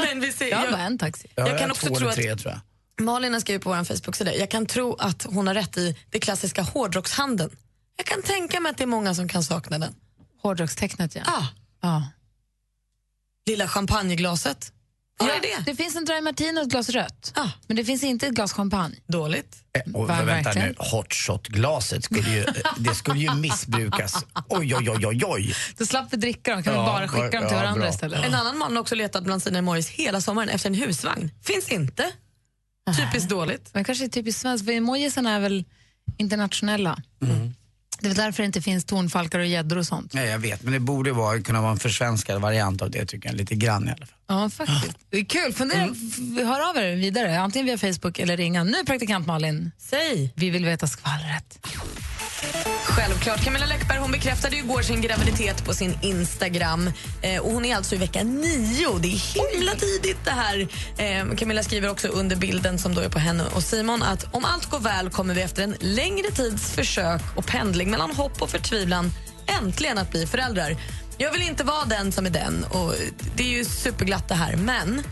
Men 0.08 0.20
vi 0.20 0.32
ser, 0.34 0.48
Jag 0.50 0.58
har 0.58 0.64
jag, 0.66 0.74
bara 0.74 0.82
en 0.82 0.98
taxi. 0.98 1.28
Ja, 1.36 1.48
Jag 1.48 1.60
kan 1.60 1.70
har 1.70 1.76
också 1.76 1.88
två 1.88 1.96
tro 1.96 1.98
eller 1.98 2.10
att- 2.10 2.16
tre, 2.16 2.36
tror 2.36 2.52
jag. 2.54 3.06
Malin 3.06 3.34
har 3.34 3.40
skrivit 3.40 3.64
på 3.64 3.70
vår 3.70 3.84
Facebook-sida. 3.84 4.36
Jag 4.36 4.50
kan 4.52 4.66
tro 4.66 4.94
att 4.96 5.24
hon 5.24 5.48
har 5.48 5.54
rätt 5.54 5.78
i 5.78 5.96
det 6.10 6.20
klassiska 6.20 6.62
hårdrockshandeln. 6.62 7.50
Jag 7.98 8.06
kan 8.06 8.22
tänka 8.22 8.60
mig 8.60 8.70
att 8.70 8.78
det 8.78 8.84
är 8.84 8.88
många 8.88 9.16
som 9.16 9.28
kan 9.30 9.44
sakna 9.44 9.80
den. 9.80 9.96
Hårdrockstecknet, 10.42 11.16
ja. 11.16 11.22
Ah, 11.26 11.46
ja. 11.82 12.04
lilla 13.46 13.68
champagneglaset. 13.68 14.72
Var 15.20 15.28
ja. 15.28 15.34
det? 15.42 15.72
Det 15.72 15.76
finns 15.76 15.96
en 15.96 16.06
dry 16.06 16.22
martini 16.22 16.60
och 16.60 16.64
ett 16.64 16.70
glas 16.70 16.90
rött. 16.90 17.32
Ah. 17.36 17.48
Men 17.68 17.78
det 17.78 17.84
finns 17.86 18.04
inte 18.04 18.28
ett 18.28 18.34
glas 18.34 18.54
champagne. 18.54 18.96
Dåligt. 19.08 19.58
Eh, 19.76 19.94
Och 19.96 20.08
Va, 20.08 20.14
vänta 20.24 20.26
verkligen? 20.50 20.68
nu, 20.68 20.76
hot 20.78 21.14
shot-glaset 21.14 22.04
skulle 22.04 22.30
ju, 22.36 22.46
det 22.78 22.96
skulle 22.96 23.20
ju 23.20 23.34
missbrukas. 23.36 24.26
Oj, 24.48 24.76
oj, 24.76 24.90
oj, 24.90 25.08
oj, 25.08 25.22
oj. 25.26 25.56
Då 25.78 25.86
slapp 25.86 26.14
vi 26.14 26.18
dricka 26.18 26.52
dem, 26.54 26.64
kan 26.64 26.74
Ja, 26.74 26.82
vi 26.82 26.86
bara 26.88 27.08
skicka 27.08 27.40
dem 27.40 27.48
till 27.50 27.58
ja, 27.58 27.64
varandra 27.64 27.82
bra. 27.82 27.90
istället. 27.90 28.26
En 28.26 28.34
annan 28.34 28.58
man 28.58 28.74
har 28.76 28.82
också 28.82 28.96
letat 28.96 29.24
bland 29.24 29.44
sina 29.44 29.60
emojis 29.60 29.90
hela 29.90 30.22
sommaren 30.22 30.50
efter 30.50 30.70
en 30.70 30.76
husvagn. 30.76 31.32
Finns 31.44 31.70
inte. 31.70 32.12
Typiskt 32.98 33.30
dåligt. 33.30 33.70
Men 33.74 33.84
kanske 33.84 34.06
är 34.06 34.10
typiskt 34.10 34.42
svenskt, 34.42 34.66
för 34.66 34.72
emojisarna 34.74 35.32
är 35.32 35.40
väl 35.40 35.66
internationella. 36.18 36.98
Mm. 37.24 37.54
Det 38.00 38.08
är 38.08 38.10
väl 38.10 38.18
därför 38.18 38.44
det 38.44 38.48
inte 38.48 38.62
finns 38.62 38.86
tornfalkar 38.86 39.40
och 39.40 39.46
gäddor 39.46 39.78
och 39.78 39.86
sånt. 39.88 40.14
Ja, 40.14 40.22
jag 40.22 40.40
vet, 40.40 40.64
men 40.64 40.74
det 40.74 40.80
borde 40.80 41.12
vara, 41.12 41.42
kunna 41.42 41.62
vara 41.62 41.72
en 41.72 41.80
försvenskad 41.80 42.42
variant 42.42 42.82
av 42.82 42.92
det 42.92 43.06
tycker 43.06 43.30
jag, 43.30 43.36
lite 43.36 43.56
grann 43.56 43.88
i 43.88 43.92
alla 43.92 44.06
fall. 44.06 44.16
Ja, 44.28 44.50
faktiskt. 44.50 44.98
Det 45.10 45.18
är 45.18 45.26
kul. 45.26 45.54
Fundera, 45.54 45.84
f- 45.84 46.46
hör 46.48 46.70
av 46.70 46.78
er 46.78 46.96
vidare, 46.96 47.40
antingen 47.40 47.66
via 47.66 47.78
Facebook 47.94 48.20
eller 48.20 48.38
ringa. 48.38 48.64
Nu 48.64 48.86
praktikant 48.86 49.28
Malin, 49.28 49.72
Säg. 49.78 50.34
vi 50.36 50.50
vill 50.50 50.66
veta 50.66 50.88
skvallret. 50.88 51.60
Självklart. 52.84 53.44
Camilla 53.44 53.66
Läckberg 53.66 53.98
hon 54.00 54.12
bekräftade 54.12 54.56
igår 54.58 54.82
sin 54.82 55.02
graviditet 55.02 55.66
på 55.66 55.74
sin 55.74 55.98
Instagram. 56.02 56.92
Eh, 57.22 57.40
och 57.42 57.52
hon 57.52 57.66
är 57.66 57.76
alltså 57.76 57.96
i 57.96 57.98
vecka 57.98 58.24
nio. 58.24 58.98
Det 59.00 59.08
är 59.08 59.54
himla 59.56 59.72
tidigt 59.76 60.18
det 60.26 60.32
här. 60.32 60.68
Eh, 60.98 61.36
Camilla 61.36 61.64
skriver 61.64 61.90
också 61.90 62.08
under 62.08 62.36
bilden 62.36 62.80
som 62.80 62.96
då 62.96 63.02
är 63.02 63.10
på 63.10 63.20
henne 63.20 63.44
och 63.56 63.64
Simon 63.64 64.04
att 64.04 64.36
om 64.36 64.46
allt 64.46 64.66
går 64.66 64.80
väl 64.80 65.10
kommer 65.10 65.34
vi 65.34 65.42
efter 65.42 65.64
en 65.64 65.76
längre 65.80 66.32
tids 66.32 66.72
försök 66.72 67.22
och 67.36 67.46
pendling 67.46 67.89
mellan 67.90 68.12
hopp 68.12 68.42
och 68.42 68.50
förtvivlan 68.50 69.12
äntligen 69.62 69.98
att 69.98 70.12
bli 70.12 70.28
föräldrar. 70.28 70.78
Jag 71.18 71.32
vill 71.32 71.42
inte 71.42 71.64
vara 71.64 71.86
den 71.86 72.12
som 72.12 72.26
är 72.26 72.30
den 72.30 72.64
och 72.64 72.94
det 73.36 73.44
är 73.44 73.58
ju 73.58 73.66
superglatt 73.66 74.28
det 74.28 74.36
här 74.36 74.56
men 74.56 75.04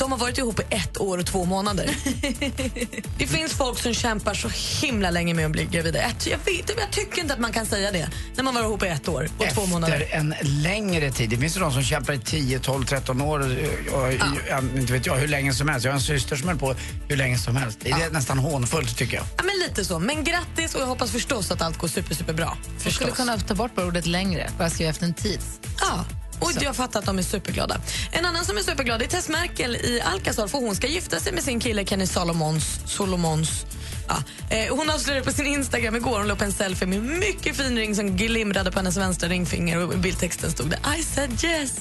de 0.00 0.12
har 0.12 0.18
varit 0.18 0.38
ihop 0.38 0.60
i 0.60 0.62
ett 0.70 1.00
år 1.00 1.18
och 1.18 1.26
två 1.26 1.44
månader. 1.44 1.90
Det 3.18 3.26
finns 3.26 3.52
folk 3.52 3.78
som 3.78 3.94
kämpar 3.94 4.34
så 4.34 4.48
himla 4.86 5.10
länge 5.10 5.34
med 5.34 5.46
att 5.46 5.52
bli 5.52 5.64
gravida. 5.64 5.98
Jag, 6.02 6.38
vet, 6.38 6.70
jag 6.78 6.90
tycker 6.90 7.22
inte 7.22 7.34
att 7.34 7.40
man 7.40 7.52
kan 7.52 7.66
säga 7.66 7.92
det 7.92 8.08
när 8.36 8.44
man 8.44 8.54
var 8.54 8.62
ihop 8.62 8.82
i 8.82 8.86
ett 8.86 9.08
år 9.08 9.28
och 9.38 9.54
två 9.54 9.66
månader. 9.66 10.00
Efter 10.00 10.16
en 10.16 10.34
längre 10.42 11.10
tid. 11.10 11.30
Det 11.30 11.36
finns 11.36 11.56
ju 11.56 11.60
de 11.60 11.72
som 11.72 11.82
kämpar 11.82 12.12
i 12.12 12.18
10, 12.18 12.58
12, 12.58 12.84
13 12.84 13.20
år. 13.20 13.40
Och, 13.40 14.02
och, 14.02 14.12
ja, 14.48 14.58
inte 14.76 14.92
vet 14.92 15.06
jag 15.06 15.16
hur 15.16 15.28
länge 15.28 15.54
som 15.54 15.68
helst. 15.68 15.84
Jag 15.84 15.92
har 15.92 15.96
en 15.96 16.02
syster 16.02 16.36
som 16.36 16.48
höll 16.48 16.58
på 16.58 16.74
hur 17.08 17.16
länge 17.16 17.38
som 17.38 17.56
helst. 17.56 17.78
Det 17.82 17.90
är 17.90 18.10
nästan 18.10 18.38
hånfullt 18.38 18.96
tycker 18.96 19.16
jag. 19.16 19.24
Ja, 19.36 19.42
men 19.42 19.68
lite 19.68 19.84
så. 19.84 19.98
Men 19.98 20.24
grattis 20.24 20.74
och 20.74 20.80
jag 20.80 20.86
hoppas 20.86 21.10
förstås 21.10 21.50
att 21.50 21.62
allt 21.62 21.78
går 21.78 21.88
super, 21.88 22.14
super 22.14 22.32
bra. 22.32 22.58
Jag 22.84 22.92
skulle 22.92 23.10
kunna 23.10 23.38
ta 23.38 23.54
bort 23.54 23.74
bara 23.74 23.86
ordet 23.86 24.06
längre, 24.06 24.50
bara 24.58 24.70
skriva 24.70 24.90
efter 24.90 25.04
en 25.04 25.14
tid. 25.14 25.40
Ja. 25.80 26.04
Och 26.40 26.52
jag 26.60 26.76
fattar 26.76 27.00
att 27.00 27.06
de 27.06 27.18
är 27.18 27.22
superglada. 27.22 27.76
En 28.12 28.24
annan 28.24 28.44
som 28.44 28.56
är 28.56 28.62
superglad 28.62 29.02
är 29.02 29.06
Tess 29.06 29.28
Merkel 29.28 29.76
i 29.76 30.00
Alcazar 30.04 30.46
för 30.46 30.58
hon 30.58 30.74
ska 30.74 30.86
gifta 30.86 31.20
sig 31.20 31.32
med 31.32 31.42
sin 31.42 31.60
kille 31.60 31.84
Kenny 31.84 32.06
Solomons. 32.06 32.80
Solomons. 32.86 33.64
Ja. 34.10 34.56
Eh, 34.56 34.76
hon 34.76 34.90
avslöjade 34.90 35.24
på 35.24 35.32
sin 35.32 35.46
Instagram 35.46 35.96
igår 35.96 36.18
hon 36.18 36.28
la 36.28 36.34
upp 36.34 36.42
en 36.42 36.52
selfie 36.52 36.88
med 36.88 36.98
en 36.98 37.18
mycket 37.18 37.56
fin 37.56 37.76
ring 37.76 37.94
som 37.94 38.16
glimrade 38.16 38.72
på 38.72 38.78
hennes 38.78 38.96
vänstra 38.96 39.28
ringfinger 39.28 39.86
och 39.86 39.94
i 39.94 39.96
bildtexten 39.96 40.50
stod 40.50 40.70
det 40.70 40.78
I 40.98 41.02
said 41.02 41.44
yes. 41.44 41.76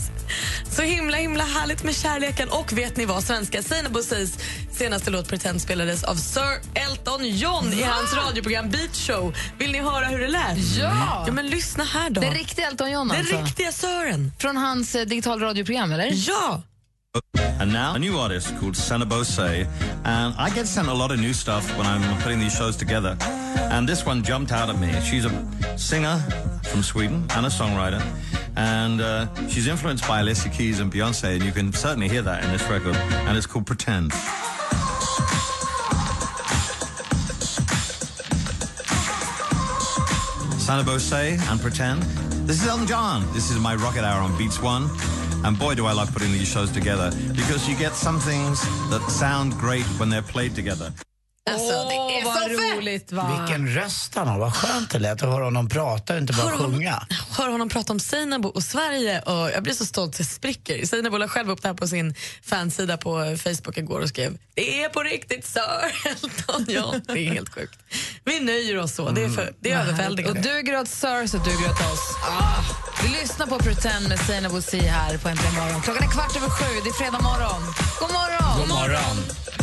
Så 0.72 0.82
himla 0.82 1.18
himla 1.18 1.44
härligt 1.44 1.84
med 1.84 1.96
kärleken. 1.96 2.50
Och 2.50 2.74
vet 2.74 2.98
ni 2.98 3.06
vad? 3.06 3.24
Svenska 3.24 3.64
Seinabo 3.64 3.94
Bossis 3.94 4.38
senaste 4.72 5.12
låt 5.12 5.28
Pretend 5.28 5.62
spelades 5.62 6.04
av 6.04 6.16
Sir 6.16 6.62
Elton 6.74 7.28
John 7.30 7.74
i 7.74 7.84
hans 7.84 8.14
radioprogram 8.14 8.70
Beat 8.70 8.96
Show. 8.96 9.36
Vill 9.58 9.72
ni 9.72 9.80
höra 9.80 10.06
hur 10.06 10.20
det 10.20 10.28
lät? 10.28 10.58
Ja! 10.80 11.24
Ja 11.28 11.34
men 11.34 11.48
lyssna 11.48 11.84
här 11.84 12.10
då. 12.10 12.22
Det 12.22 12.28
är 12.28 12.32
riktiga 12.32 12.68
Elton 12.68 12.92
John 12.92 13.08
Den 13.08 13.18
alltså. 13.18 13.42
riktiga 13.42 13.72
Sören. 13.72 14.32
Från 14.40 14.58
hans 14.58 14.96
eh, 14.96 15.06
digitalradioprogram, 15.06 15.92
eller? 15.92 16.12
Ja! 16.14 16.62
And 17.34 17.74
now, 17.74 17.96
a 17.96 18.00
new 18.00 18.20
artist 18.20 18.56
called 18.58 18.78
Sana 18.78 19.06
Bose. 19.06 19.40
And 19.40 19.68
I 20.38 20.52
get 20.54 20.68
sent 20.68 20.88
a 20.90 20.94
lot 20.94 21.12
of 21.12 21.20
new 21.20 21.34
stuff 21.34 21.76
when 21.76 21.88
I'm 21.88 22.22
putting 22.22 22.40
these 22.40 22.56
shows 22.56 22.76
together. 22.78 23.18
And 23.20 23.90
this 23.90 24.06
one 24.06 24.24
jumped 24.24 24.52
out 24.52 24.70
at 24.70 24.80
me. 24.80 24.94
She's 25.02 25.26
a 25.26 25.78
singer 25.78 26.18
from 26.64 26.84
Sweden 26.84 27.26
and 27.32 27.48
a 27.48 27.50
songwriter. 27.50 28.02
And 28.56 29.02
uh, 29.02 29.28
she's 29.48 29.66
influenced 29.66 30.08
by 30.08 30.20
Alicia 30.20 30.50
Keys 30.50 30.80
and 30.80 30.94
Beyonce. 30.94 31.36
And 31.36 31.44
you 31.44 31.52
can 31.52 31.74
certainly 31.74 32.10
hear 32.10 32.22
that 32.22 32.44
in 32.44 32.52
this 32.52 32.64
record. 32.70 32.96
And 32.96 33.36
it's 33.36 33.48
called 33.48 33.66
Pretend. 33.66 34.14
Sana 40.62 40.84
Bose 40.84 41.12
and 41.12 41.60
Pretend. 41.60 42.04
This 42.48 42.62
is 42.62 42.68
Elton 42.68 42.86
John. 42.86 43.26
This 43.34 43.50
is 43.50 43.58
my 43.58 43.74
Rocket 43.74 44.04
Hour 44.04 44.22
on 44.22 44.38
Beats 44.38 44.62
One. 44.62 44.88
And 45.46 45.58
boy, 45.60 45.76
do 45.76 45.88
I 45.88 45.94
love 45.94 46.12
putting 46.14 46.32
these 46.34 46.46
shows 46.54 46.72
together 46.72 47.12
because 47.36 47.70
you 47.72 47.78
get 47.80 47.96
some 47.96 48.20
things 48.20 48.62
that 48.92 49.12
sound 49.12 49.54
great 49.62 49.86
when 50.00 50.10
they're 50.10 50.32
played 50.32 50.56
together. 50.56 50.92
Alltså, 51.50 51.68
det 51.90 51.96
är 51.96 52.00
Åh, 52.00 52.24
så 52.24 52.30
vad 52.30 52.50
fett! 52.50 52.78
roligt, 52.78 53.12
va? 53.12 53.38
Vilken 53.48 53.68
röst 53.68 54.16
han 54.16 54.28
har. 54.28 54.40
Vad 54.40 54.56
skönt 54.56 54.90
det 54.92 55.00
lät 55.00 55.24
att 55.24 55.30
höra 55.30 55.44
honom 55.44 55.70
prata 55.70 56.14
och 56.14 56.20
inte 56.20 56.34
bara 56.34 56.48
Hör 56.48 56.52
honom, 56.58 56.72
sjunga. 56.74 57.08
hör 57.38 57.50
honom 57.50 57.70
prata 57.70 57.94
om 57.94 58.00
Seinabo 58.00 58.50
och 58.50 58.64
Sverige 58.64 59.22
och 59.22 59.50
jag 59.52 59.64
blir 59.64 59.74
så 59.74 59.86
stolt 59.86 60.16
så 60.16 60.22
jag 60.22 60.28
spricker. 60.28 60.86
Seinabo 60.86 61.18
la 61.18 61.28
själv 61.28 61.50
upp 61.52 61.62
det 61.62 61.68
här 61.68 61.76
på 61.76 61.88
sin 61.88 62.16
fansida 62.44 62.98
på 62.98 63.38
Facebook 63.44 63.78
igår 63.78 64.00
och 64.02 64.10
skrev 64.10 64.38
Det 64.56 64.84
är 64.84 64.90
på 64.90 65.04
riktigt 65.04 65.46
Sir 65.46 65.62
Elton 66.06 66.66
John. 66.68 67.02
Det 67.08 67.20
är 67.28 67.34
helt 67.34 67.54
sjukt. 67.54 67.80
Vi 68.24 68.40
nöjer 68.40 68.78
oss 68.78 68.96
så. 68.96 69.10
Det 69.10 69.24
är, 69.24 69.30
för, 69.30 69.54
det 69.60 69.72
är 69.72 69.80
Och 69.82 69.86
överväldigande. 69.88 70.42
du 70.42 70.62
gröt 70.62 70.88
Sir 70.88 71.28
så 71.28 71.38
du 71.38 71.52
gröt 71.64 71.80
oss. 71.94 72.16
Ah. 72.24 72.64
Lyssna 73.22 73.46
lyssnar 73.46 73.58
på 73.58 73.64
Pretend 73.64 74.10
med 74.10 74.20
Seinabo 74.20 74.56
Bosi 74.56 74.80
här 74.80 75.18
på 75.18 75.30
Äntligen 75.30 75.56
morgon. 75.56 75.82
Klockan 75.82 76.04
är 76.04 76.12
kvart 76.12 76.36
över 76.36 76.50
sju, 76.50 76.82
det 76.84 76.90
är 76.90 76.94
fredag 76.94 77.22
morgon. 77.22 77.62
God 78.00 78.12
morgon! 78.12 78.60
God 78.60 78.70
morgon. 78.70 79.59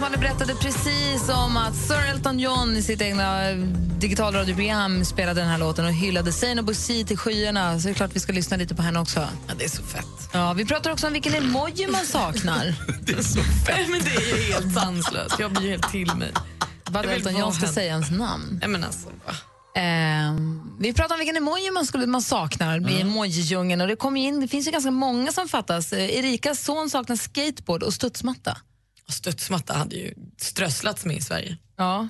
Praktikantmannen 0.00 0.20
berättade 0.20 0.54
precis 0.54 1.28
om 1.28 1.56
att 1.56 1.76
Sir 1.76 2.10
Elton 2.10 2.38
John 2.38 2.76
i 2.76 2.82
sitt 2.82 3.00
egna 3.02 3.52
digitalradioprogram 3.98 5.04
spelade 5.04 5.40
den 5.40 5.48
här 5.48 5.58
låten 5.58 5.84
och 5.84 5.92
hyllade 5.92 6.32
Seinabo 6.32 6.66
Bosi 6.66 7.04
till 7.04 7.18
skyarna. 7.18 7.80
Så 7.80 7.86
det 7.88 7.92
är 7.92 7.94
klart 7.94 8.10
vi 8.14 8.20
ska 8.20 8.32
lyssna 8.32 8.56
lite 8.56 8.74
på 8.74 8.82
henne 8.82 9.00
också. 9.00 9.20
Ja, 9.48 9.54
det 9.58 9.64
är 9.64 9.68
så 9.68 9.82
fett. 9.82 10.06
Ja, 10.32 10.52
vi 10.52 10.64
pratar 10.64 10.90
också 10.92 11.06
om 11.06 11.12
vilken 11.12 11.34
emoji 11.34 11.86
man 11.86 12.06
saknar. 12.06 12.64
Nej, 13.66 13.86
men 13.88 14.00
det 14.00 14.16
är 14.16 14.36
ju 14.36 14.52
helt 14.52 14.74
sanslöst. 14.74 15.34
Jag 15.38 15.52
blir 15.52 15.70
helt 15.70 15.90
till 15.90 16.14
mig. 16.14 16.32
Vad 16.90 17.06
vill 17.06 17.16
Elton 17.16 17.36
John 17.36 17.52
ska 17.52 17.66
säga 17.66 17.86
ens 17.92 18.10
namn. 18.10 18.58
Nej, 18.60 18.68
men 18.68 18.84
alltså? 18.84 19.08
Eh, 19.76 19.82
vi 20.78 20.92
pratade 20.92 21.14
om 21.14 21.18
vilken 21.18 21.36
emoji 21.36 21.70
man, 21.70 21.86
skulle, 21.86 22.06
man 22.06 22.22
saknar 22.22 22.76
Mm. 22.76 22.90
i 22.90 23.00
emoji-djungeln 23.00 23.80
och 23.82 23.88
det 23.88 23.96
kom 23.96 24.16
ju 24.16 24.22
in, 24.28 24.40
det 24.40 24.48
finns 24.48 24.66
ju 24.66 24.70
ganska 24.70 24.90
många 24.90 25.32
som 25.32 25.48
fattas. 25.48 25.92
Eh, 25.92 26.18
Erikas 26.18 26.64
son 26.64 26.90
saknar 26.90 27.16
skateboard 27.16 27.82
och 27.82 27.94
studsmatta. 27.94 28.56
Studsmatta 29.10 29.74
hade 29.74 29.96
ju 29.96 30.14
strösslats 30.38 31.04
med 31.04 31.16
i 31.16 31.20
Sverige. 31.20 31.56
Ja. 31.76 32.08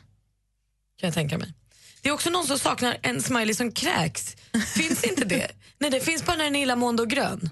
Kan 1.00 1.06
jag 1.06 1.14
tänka 1.14 1.38
mig. 1.38 1.54
Det 2.02 2.08
är 2.08 2.12
också 2.12 2.30
någon 2.30 2.46
som 2.46 2.58
saknar 2.58 2.96
en 3.02 3.22
smiley 3.22 3.54
som 3.54 3.72
kräks. 3.72 4.36
Finns 4.76 5.04
inte 5.04 5.24
det? 5.24 5.50
Nej, 5.78 5.90
det 5.90 6.00
finns 6.00 6.26
bara 6.26 6.36
när 6.36 6.44
den 6.44 6.56
är 6.56 6.62
illamående 6.62 7.02
och 7.02 7.10
grön. 7.10 7.50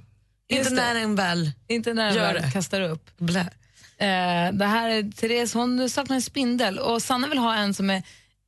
Inte 0.49 0.63
Just 0.63 0.73
när 0.73 0.95
den 0.95 1.15
väl... 1.15 1.53
Inte 1.69 1.95
när 1.95 2.15
den 2.15 2.35
väl 2.35 2.53
kastar 2.53 2.81
upp. 2.81 3.11
Blä. 3.19 3.51
Eh, 3.99 4.53
det 4.53 4.67
här 4.67 4.89
är 4.89 5.13
Therese, 5.13 5.55
hon 5.55 5.91
saknar 5.91 6.17
en 6.17 6.23
spindel 6.23 6.79
och 6.79 7.03
Sanna 7.03 7.29
vill 7.29 7.39
ha 7.39 7.55
en 7.55 7.75
som 7.75 7.91
är 7.91 8.03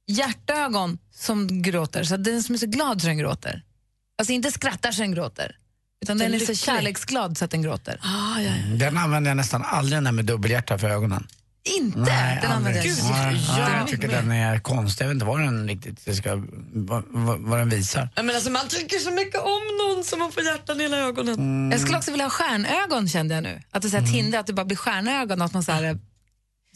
hjärtögon 0.06 0.98
som 1.14 1.62
gråter, 1.62 2.04
så 2.04 2.16
den 2.16 2.42
som 2.42 2.54
är 2.54 2.58
så 2.58 2.66
glad 2.66 3.00
så 3.00 3.06
den 3.06 3.18
gråter. 3.18 3.62
Alltså 4.18 4.32
inte 4.32 4.52
skrattar 4.52 4.92
så 4.92 5.02
den 5.02 5.14
gråter, 5.14 5.56
utan 6.02 6.18
Den 6.18 6.24
den 6.26 6.34
är 6.34 6.38
lycklig. 6.38 6.58
så 6.58 6.64
kärleksglad 6.64 7.38
så 7.38 7.44
att 7.44 7.50
den 7.50 7.62
gråter. 7.62 8.00
Ah, 8.02 8.40
ja, 8.40 8.50
ja. 8.70 8.76
Den 8.76 8.96
använder 8.98 9.30
jag 9.30 9.36
nästan 9.36 9.62
aldrig 9.62 9.96
den 9.96 10.04
där 10.04 10.12
med 10.12 10.24
dubbelhjärta 10.24 10.78
för 10.78 10.88
ögonen. 10.90 11.26
Inte! 11.78 12.38
den 12.42 12.52
använder 12.52 12.84
jag. 12.84 12.96
Nej, 13.10 13.34
jättemycket. 13.34 13.58
nej, 13.58 13.76
jag 13.78 13.88
tycker 13.88 14.08
den 14.08 14.30
är 14.32 14.58
konstig. 14.58 15.04
Jag 15.04 15.08
vet 15.08 15.14
inte 15.14 15.24
vad 15.26 15.40
den 15.40 15.68
riktigt 15.68 16.04
det 16.04 16.14
ska, 16.14 16.42
vad, 16.74 17.04
vad, 17.08 17.38
vad 17.40 17.58
den 17.58 17.68
visar. 17.68 18.08
Ja, 18.16 18.22
Men 18.22 18.34
alltså, 18.34 18.50
man 18.50 18.68
tycker 18.68 18.98
så 18.98 19.10
mycket 19.10 19.40
om 19.40 19.60
någon 19.80 20.04
som 20.04 20.18
man 20.18 20.32
får 20.32 20.42
hjärtan 20.42 20.80
i 20.80 20.82
hela 20.82 20.98
ögonen. 20.98 21.34
Mm. 21.34 21.70
Jag 21.72 21.80
skulle 21.80 21.96
också 21.98 22.10
vilja 22.10 22.24
ha 22.26 22.30
stjärnögon 22.30 23.08
kände 23.08 23.34
jag 23.34 23.42
nu. 23.42 23.62
Att 23.70 23.82
det 23.82 23.88
är 23.88 23.90
så 23.90 23.96
här 23.96 24.06
Tinder, 24.06 24.38
att 24.38 24.46
det 24.46 24.52
bara 24.52 24.64
blir 24.66 24.76
stjärnögon. 24.76 25.42
Att 25.42 25.52
man 25.52 25.62
så 25.62 25.72
här, 25.72 25.98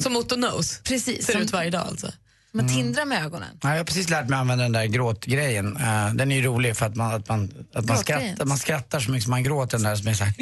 Som 0.02 0.16
Otto 0.16 0.34
Knows. 0.34 0.80
precis, 0.84 1.26
Ser 1.26 1.32
som, 1.32 1.42
ut 1.42 1.52
varje 1.52 1.70
dag 1.70 1.86
alltså. 1.88 2.12
Man 2.54 2.68
tindrar 2.68 3.04
med 3.04 3.24
ögonen. 3.24 3.58
Ja, 3.62 3.70
jag 3.70 3.76
har 3.76 3.84
precis 3.84 4.10
lärt 4.10 4.28
mig 4.28 4.38
använda 4.38 4.64
den 4.64 4.72
där 4.72 4.84
gråtgrejen. 4.84 5.76
Eh, 5.76 6.14
den 6.14 6.32
är 6.32 6.36
ju 6.36 6.42
rolig 6.42 6.76
för 6.76 6.86
att 6.86 6.96
man, 6.96 7.14
att 7.14 7.28
man, 7.28 7.66
att 7.72 7.84
man, 7.84 7.98
skrattar, 7.98 8.44
man 8.44 8.58
skrattar 8.58 9.00
så 9.00 9.10
mycket 9.10 9.22
som 9.22 9.30
man 9.30 9.42
gråter. 9.42 9.78
Den 9.78 9.84
där 9.84 9.96
som 9.96 10.08
är 10.08 10.14
så 10.14 10.24
här. 10.24 10.34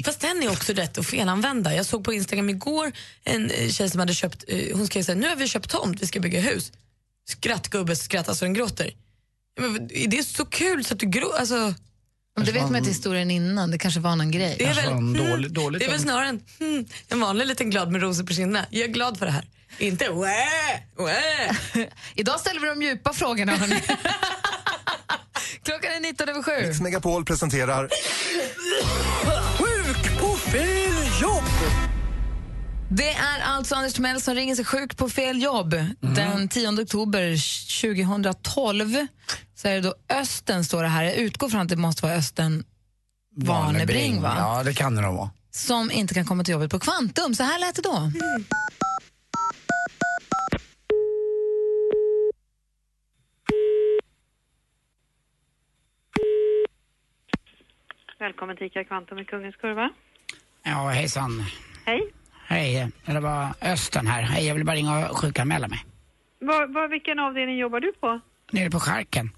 Fast 0.04 0.20
den 0.20 0.42
är 0.42 0.50
också 0.50 0.72
rätt 0.72 0.98
att 0.98 1.06
felanvända. 1.06 1.74
Jag 1.74 1.86
såg 1.86 2.04
på 2.04 2.12
Instagram 2.12 2.50
igår 2.50 2.92
en 3.24 3.50
eh, 3.50 3.68
tjej 3.68 3.90
som 3.90 4.00
hade 4.00 4.14
köpt, 4.14 4.44
eh, 4.48 4.76
hon 4.76 4.86
skrev 4.86 5.02
så 5.02 5.12
här, 5.12 5.18
nu 5.18 5.28
har 5.28 5.36
vi 5.36 5.48
köpt 5.48 5.70
tomt, 5.70 6.02
vi 6.02 6.06
ska 6.06 6.20
bygga 6.20 6.40
hus. 6.40 6.72
Skrattgubbe 7.28 7.96
skrattar 7.96 8.34
så 8.34 8.44
den 8.44 8.54
gråter. 8.54 8.90
Men, 9.60 9.88
det 9.88 10.18
är 10.18 10.22
så 10.22 10.44
kul 10.44 10.84
så 10.84 10.94
att 10.94 11.00
du 11.00 11.06
gråter. 11.06 11.40
Alltså, 11.40 11.74
Men 12.40 12.46
det 12.46 12.52
vet 12.60 12.62
man 12.70 12.76
inte 12.76 12.90
historien 12.90 13.30
innan, 13.30 13.70
det 13.70 13.78
kanske 13.78 14.00
var 14.00 14.16
någon 14.16 14.30
grej. 14.30 14.56
det 14.58 14.64
är 14.64 14.74
väl, 14.74 14.84
mm, 14.92 15.14
dålig- 15.16 15.52
dåligt 15.52 15.80
det 15.80 15.86
är 15.86 15.90
väl 15.90 16.00
snarare 16.00 16.26
en, 16.28 16.40
hmm, 16.58 16.84
en 17.08 17.20
vanlig 17.20 17.46
liten 17.46 17.70
glad 17.70 17.92
med 17.92 18.02
rosor 18.02 18.24
på 18.24 18.32
kinderna. 18.34 18.66
Jag 18.70 18.82
är 18.88 18.92
glad 18.92 19.18
för 19.18 19.26
det 19.26 19.32
här. 19.32 19.44
Inte 19.78 20.08
wä, 20.08 20.36
wä. 21.04 21.56
Idag 22.14 22.40
ställer 22.40 22.60
vi 22.60 22.66
de 22.66 22.82
djupa 22.82 23.12
frågorna. 23.12 23.52
Klockan 25.64 25.92
är 25.92 26.00
19 26.00 26.28
över 26.28 26.42
sju. 26.42 26.66
Mix 26.66 26.80
Megapol 26.80 27.24
presenterar 27.24 27.88
Sjuk 29.58 30.20
på 30.20 30.36
fel 30.36 30.94
jobb! 31.22 31.44
Det 32.92 33.10
är 33.10 33.40
alltså 33.42 33.74
Anders 33.74 33.92
Timell 33.92 34.20
som 34.20 34.34
ringer 34.34 34.54
sig 34.54 34.64
sjuk 34.64 34.96
på 34.96 35.08
fel 35.08 35.42
jobb. 35.42 35.74
Den 36.00 36.48
10 36.48 36.68
oktober 36.82 37.36
2012 37.80 39.06
så 39.60 39.68
är 39.68 39.74
det 39.74 39.80
då 39.80 39.94
Östen, 40.08 40.64
står 40.64 40.82
det 40.82 40.88
här. 40.88 41.04
Jag 41.04 41.14
utgår 41.14 41.48
från 41.48 41.60
att 41.60 41.68
det 41.68 41.76
måste 41.76 42.06
vara 42.06 42.14
Östen 42.14 42.64
Warnerbring, 43.36 44.22
va? 44.22 44.34
Ja, 44.38 44.62
det 44.64 44.74
kan 44.74 44.94
det 44.94 45.02
nog 45.02 45.14
vara. 45.14 45.30
som 45.50 45.90
inte 45.90 46.14
kan 46.14 46.24
komma 46.24 46.44
till 46.44 46.52
jobbet 46.52 46.70
på 46.70 46.78
Kvantum. 46.78 47.34
Så 47.34 47.42
här 47.42 47.58
lät 47.60 47.74
det 47.74 47.82
då. 47.82 48.12
Välkommen 58.18 58.56
till 58.56 58.66
ICA 58.66 58.84
Kvantum 58.84 59.18
i 59.18 59.24
Kungens 59.24 59.56
Kurva. 59.56 59.90
Ja, 60.62 60.88
hejsan. 60.88 61.44
Hej. 61.84 62.12
Hej, 62.46 62.92
det 63.06 63.20
var 63.20 63.54
Östen 63.60 64.06
här. 64.06 64.22
Hej, 64.22 64.46
jag 64.46 64.54
vill 64.54 64.64
bara 64.64 64.76
ringa 64.76 65.08
och 65.08 65.18
sjukanmäla 65.18 65.68
mig. 65.68 65.84
Var, 66.40 66.66
var, 66.66 66.88
vilken 66.88 67.18
avdelning 67.18 67.58
jobbar 67.58 67.80
du 67.80 67.92
på? 67.92 68.20
Nere 68.52 68.70
på 68.70 68.80
Charken. 68.80 69.30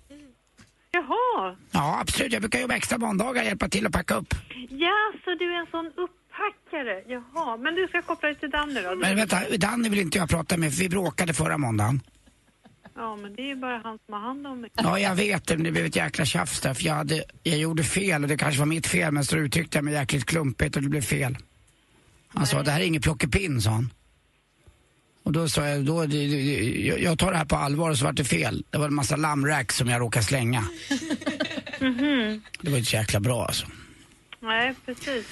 Jaha. 1.08 1.56
Ja, 1.70 2.00
absolut. 2.00 2.32
Jag 2.32 2.42
brukar 2.42 2.60
jobba 2.60 2.74
extra 2.74 2.98
måndagar, 2.98 3.42
hjälpa 3.42 3.68
till 3.68 3.86
att 3.86 3.92
packa 3.92 4.14
upp. 4.14 4.34
Ja, 4.68 5.12
så 5.24 5.34
du 5.34 5.54
är 5.54 5.60
en 5.60 5.66
sån 5.70 5.86
upppackare. 5.86 7.02
Jaha. 7.06 7.56
Men 7.56 7.74
du 7.74 7.88
ska 7.88 8.02
koppla 8.02 8.28
dig 8.28 8.38
till 8.38 8.50
Danny 8.50 8.82
då? 8.82 8.94
Men 8.94 9.16
vänta, 9.16 9.40
Danny 9.58 9.88
vill 9.88 9.98
inte 9.98 10.18
jag 10.18 10.28
prata 10.28 10.56
med 10.56 10.74
för 10.74 10.82
vi 10.82 10.88
bråkade 10.88 11.34
förra 11.34 11.58
måndagen. 11.58 12.00
Ja, 12.96 13.16
men 13.16 13.34
det 13.34 13.42
är 13.42 13.46
ju 13.46 13.56
bara 13.56 13.78
han 13.78 13.98
som 14.06 14.14
har 14.14 14.20
hand 14.20 14.46
om 14.46 14.60
mig. 14.60 14.70
Ja, 14.74 14.98
jag 14.98 15.14
vet 15.14 15.46
det, 15.46 15.56
men 15.56 15.64
det 15.64 15.72
blev 15.72 15.86
ett 15.86 15.96
jäkla 15.96 16.24
tjafs 16.24 16.60
där 16.60 16.74
för 16.74 16.84
jag, 16.84 16.94
hade, 16.94 17.24
jag 17.42 17.58
gjorde 17.58 17.82
fel 17.82 18.22
och 18.22 18.28
det 18.28 18.36
kanske 18.36 18.58
var 18.58 18.66
mitt 18.66 18.86
fel 18.86 19.12
men 19.12 19.24
så 19.24 19.36
uttryckte 19.36 19.78
jag 19.78 19.84
mig 19.84 19.94
jäkligt 19.94 20.24
klumpigt 20.24 20.76
och 20.76 20.82
det 20.82 20.88
blev 20.88 21.00
fel. 21.00 21.36
Han 22.28 22.46
sa, 22.46 22.62
det 22.62 22.70
här 22.70 22.80
är 22.80 22.84
inget 22.84 23.02
plockepinn, 23.02 23.60
sa 23.60 23.70
han. 23.70 23.90
Och 25.22 25.32
då 25.32 25.48
sa 25.48 25.68
jag, 25.68 25.84
då, 25.84 26.06
det, 26.06 26.26
det, 26.26 26.98
jag- 27.02 27.18
tar 27.18 27.30
det 27.32 27.36
här 27.38 27.44
på 27.44 27.56
allvar 27.56 27.90
och 27.90 27.98
så 27.98 28.04
var 28.04 28.12
det 28.12 28.24
fel. 28.24 28.64
Det 28.70 28.78
var 28.78 28.86
en 28.86 28.94
massa 28.94 29.16
lammrack 29.16 29.72
som 29.72 29.88
jag 29.88 30.00
råkade 30.00 30.24
slänga. 30.24 30.64
Det 32.60 32.70
var 32.70 32.78
inte 32.78 32.90
så 32.90 32.96
jäkla 32.96 33.20
bra 33.20 33.44
alltså. 33.46 33.66
Nej, 34.40 34.74
precis. 34.86 35.26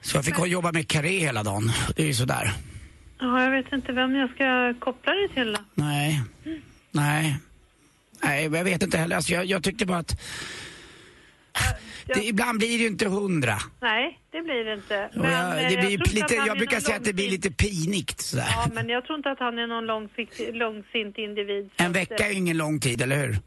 Så 0.00 0.16
jag 0.16 0.24
fick 0.24 0.46
jobba 0.46 0.72
med 0.72 0.88
karé 0.88 1.18
hela 1.18 1.42
dagen. 1.42 1.72
Det 1.96 2.02
är 2.02 2.06
ju 2.06 2.14
sådär. 2.14 2.52
Ja, 3.18 3.42
jag 3.44 3.50
vet 3.50 3.72
inte 3.72 3.92
vem 3.92 4.14
jag 4.16 4.30
ska 4.30 4.74
koppla 4.80 5.12
dig 5.12 5.28
till 5.34 5.52
då. 5.52 5.58
Nej. 5.74 6.22
Nej. 6.90 7.36
Nej, 8.22 8.44
jag 8.44 8.64
vet 8.64 8.82
inte 8.82 8.98
heller. 8.98 9.16
Alltså, 9.16 9.32
jag, 9.32 9.44
jag 9.44 9.62
tyckte 9.62 9.86
bara 9.86 9.98
att... 9.98 10.20
Det, 12.06 12.24
ibland 12.24 12.58
blir 12.58 12.68
det 12.68 12.82
ju 12.82 12.86
inte 12.86 13.08
hundra. 13.08 13.56
Nej, 13.80 14.20
det 14.30 14.42
blir 14.42 14.64
det 14.64 14.74
inte. 14.74 15.10
Och 15.18 15.26
jag, 15.26 15.62
eh, 15.62 15.68
det 15.68 15.76
blir 15.76 15.80
tror 15.80 15.90
inte 15.92 16.14
lite, 16.14 16.40
att 16.40 16.46
jag 16.46 16.56
brukar 16.58 16.80
säga 16.80 16.96
att 16.96 17.04
det 17.04 17.12
blir 17.12 17.30
lite 17.30 17.50
pinigt 17.50 18.20
sådär. 18.20 18.48
Ja, 18.50 18.68
men 18.74 18.88
jag 18.88 19.04
tror 19.04 19.16
inte 19.18 19.30
att 19.30 19.38
han 19.38 19.58
är 19.58 19.66
någon 19.66 19.86
långsint, 19.86 20.30
långsint 20.52 21.18
individ. 21.18 21.70
En 21.76 21.86
att, 21.90 21.96
vecka 21.96 22.14
eh, 22.14 22.26
är 22.26 22.30
ju 22.30 22.36
ingen 22.36 22.56
lång 22.56 22.80
tid, 22.80 23.02
eller 23.02 23.16
hur? 23.26 23.38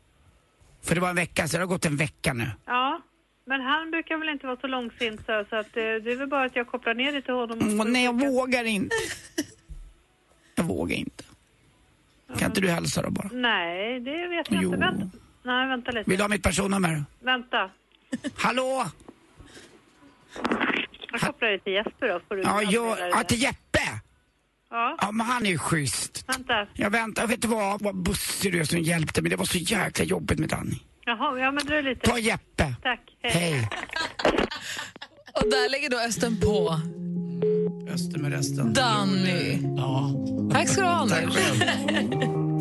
För 0.84 0.96
det 0.96 1.02
var 1.02 1.10
en 1.10 1.16
vecka, 1.16 1.48
så 1.48 1.58
det 1.58 1.64
har 1.64 1.68
gått 1.68 1.86
en 1.86 1.98
vecka 1.98 2.34
nu. 2.34 2.52
Ja, 2.66 3.02
men 3.46 3.62
han 3.62 3.92
brukar 3.92 4.18
väl 4.18 4.30
inte 4.30 4.46
vara 4.48 4.58
så 4.58 4.68
långsint 4.68 5.22
så, 5.26 5.46
så 5.50 5.56
att 5.56 5.78
eh, 5.78 5.84
det 5.84 6.12
är 6.12 6.16
väl 6.16 6.28
bara 6.28 6.46
att 6.46 6.56
jag 6.56 6.68
kopplar 6.68 6.94
ner 6.94 7.12
dig 7.12 7.22
till 7.22 7.34
honom. 7.34 7.80
Åh, 7.80 7.86
nej, 7.88 8.04
jag 8.06 8.20
vågar 8.20 8.64
inte. 8.64 8.96
Jag 10.56 10.64
vågar 10.64 10.96
inte. 10.96 11.24
Kan 12.40 12.50
inte 12.52 12.62
du 12.62 12.70
hälsa 12.70 13.02
då 13.02 13.10
bara? 13.10 13.30
Nej, 13.34 14.00
det 14.00 14.28
vet 14.28 14.52
jag 14.52 14.64
Jo. 14.64 14.74
inte. 14.74 14.78
Vänta. 14.78 15.10
Nej, 15.44 15.68
vänta 15.68 15.92
lite. 15.92 16.10
Vill 16.10 16.18
du 16.18 16.24
ha 16.24 16.30
mitt 16.30 16.44
personnummer? 16.44 17.04
Vänta. 17.20 17.70
Hallå? 18.36 18.86
Jag 21.12 21.22
kopplar 21.22 21.50
dig 21.50 21.60
till 21.60 21.74
Jesper 21.74 22.08
då. 22.08 22.20
Får 22.28 22.36
du 22.36 22.42
Ja, 22.42 22.62
jag, 22.62 22.98
ja, 23.12 23.24
till 23.24 23.42
Jeppe? 23.42 23.80
Ja, 24.70 24.98
Ja, 25.02 25.12
men 25.12 25.26
han 25.28 25.46
är 25.46 25.50
ju 25.50 25.58
schysst. 25.58 26.26
vänta. 26.28 26.68
Jag 26.74 26.90
väntar, 26.90 27.28
vet 27.28 27.42
du 27.42 27.48
vad, 27.48 27.82
vad 27.82 27.96
bussig 27.96 28.52
du 28.52 28.60
är 28.60 28.64
som 28.64 28.80
hjälpte 28.80 29.22
mig. 29.22 29.30
Det 29.30 29.36
var 29.36 29.46
så 29.46 29.58
jäkla 29.58 30.06
jobbigt 30.06 30.40
med 30.40 30.50
Danny. 30.50 30.76
Jaha, 31.06 31.40
ja 31.40 31.52
men 31.52 31.66
dröj 31.66 31.84
lite. 31.84 32.10
Ta 32.10 32.18
Jeppe. 32.18 32.76
Tack. 32.84 33.00
Hej. 33.22 33.32
Hej. 33.32 33.70
Och 35.34 35.50
där 35.52 35.70
lägger 35.70 35.90
då 35.90 35.98
Östen 36.00 36.40
på 36.40 36.80
Öster 37.94 38.20
med 38.20 38.32
resten. 38.32 38.74
Danny. 38.74 39.60
Ja. 39.78 40.12
Tack 40.54 40.70
ska 40.70 40.82
du 40.82 40.88
ha, 40.88 40.94
Anders. 40.94 41.36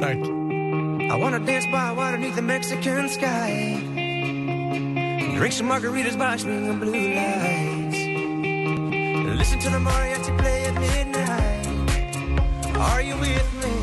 Tack. 0.00 0.16
I 1.06 1.20
wanna 1.20 1.38
dance 1.38 1.66
by 1.68 1.94
water 1.96 2.12
beneath 2.18 2.36
the 2.36 2.42
Mexican 2.42 3.08
sky. 3.08 3.76
Drink 5.36 5.52
some 5.52 5.68
margaritas 5.68 6.18
by 6.18 6.36
swinging 6.38 6.78
blue 6.78 6.92
lights. 6.92 7.98
Listen 9.38 9.58
to 9.60 9.70
the 9.70 9.78
mariachi 9.78 10.38
play 10.38 10.64
at 10.64 10.74
midnight. 10.80 11.66
Are 12.76 13.02
you 13.02 13.16
with 13.18 13.54
me? 13.62 13.74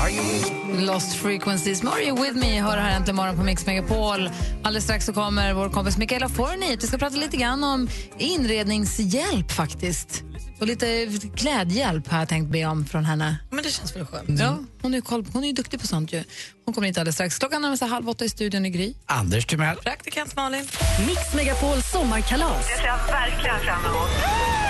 Are 0.00 0.10
you 0.10 0.22
with 0.22 0.52
me? 0.52 0.63
Lost 0.80 1.14
Frequencies. 1.16 1.82
You 1.82 2.22
with 2.22 2.36
me? 2.36 2.60
Hör 2.60 2.76
här 2.76 2.96
äntligen 2.96 3.16
morgon 3.16 3.36
på 3.36 3.42
Mix 3.42 3.66
Megapol. 3.66 4.30
Alldeles 4.62 4.84
strax 4.84 5.06
så 5.06 5.12
kommer 5.12 5.52
vår 5.52 5.68
kompis 5.68 5.98
Mikaela 5.98 6.28
Forni 6.28 6.66
hit. 6.66 6.82
Vi 6.82 6.86
ska 6.86 6.98
prata 6.98 7.16
lite 7.16 7.36
grann 7.36 7.64
om 7.64 7.88
inredningshjälp 8.18 9.52
faktiskt. 9.52 10.22
Och 10.60 10.66
lite 10.66 11.08
klädhjälp 11.36 12.08
har 12.08 12.18
jag 12.18 12.28
tänkt 12.28 12.50
be 12.52 12.64
om 12.64 12.86
från 12.86 13.04
henne. 13.04 13.36
Men 13.50 13.64
det 13.64 13.70
känns 13.70 13.96
väl 13.96 14.06
skönt. 14.06 14.40
Ja, 14.40 14.58
hon 14.82 14.94
är 14.94 15.00
koll, 15.00 15.26
hon 15.32 15.44
är 15.44 15.48
ju 15.48 15.52
duktig 15.52 15.80
på 15.80 15.86
sånt 15.86 16.12
ju. 16.12 16.24
Hon 16.64 16.74
kommer 16.74 16.88
hit 16.88 16.98
alldeles 16.98 17.14
strax. 17.14 17.38
Klockan 17.38 17.78
sig 17.78 17.88
halv 17.88 18.08
åtta 18.08 18.24
i 18.24 18.28
studion 18.28 18.66
i 18.66 18.70
Gry. 18.70 18.94
Anders 19.06 19.46
Timell. 19.46 19.76
Praktikant 19.76 20.36
Malin. 20.36 20.68
Mix 21.06 21.34
Megapol 21.34 21.82
sommarkalas. 21.82 22.68
Det 22.68 22.76
ser 22.76 22.86
jag 22.86 22.98
verkligen 23.06 23.60
fram 23.60 23.84
emot. 23.84 24.63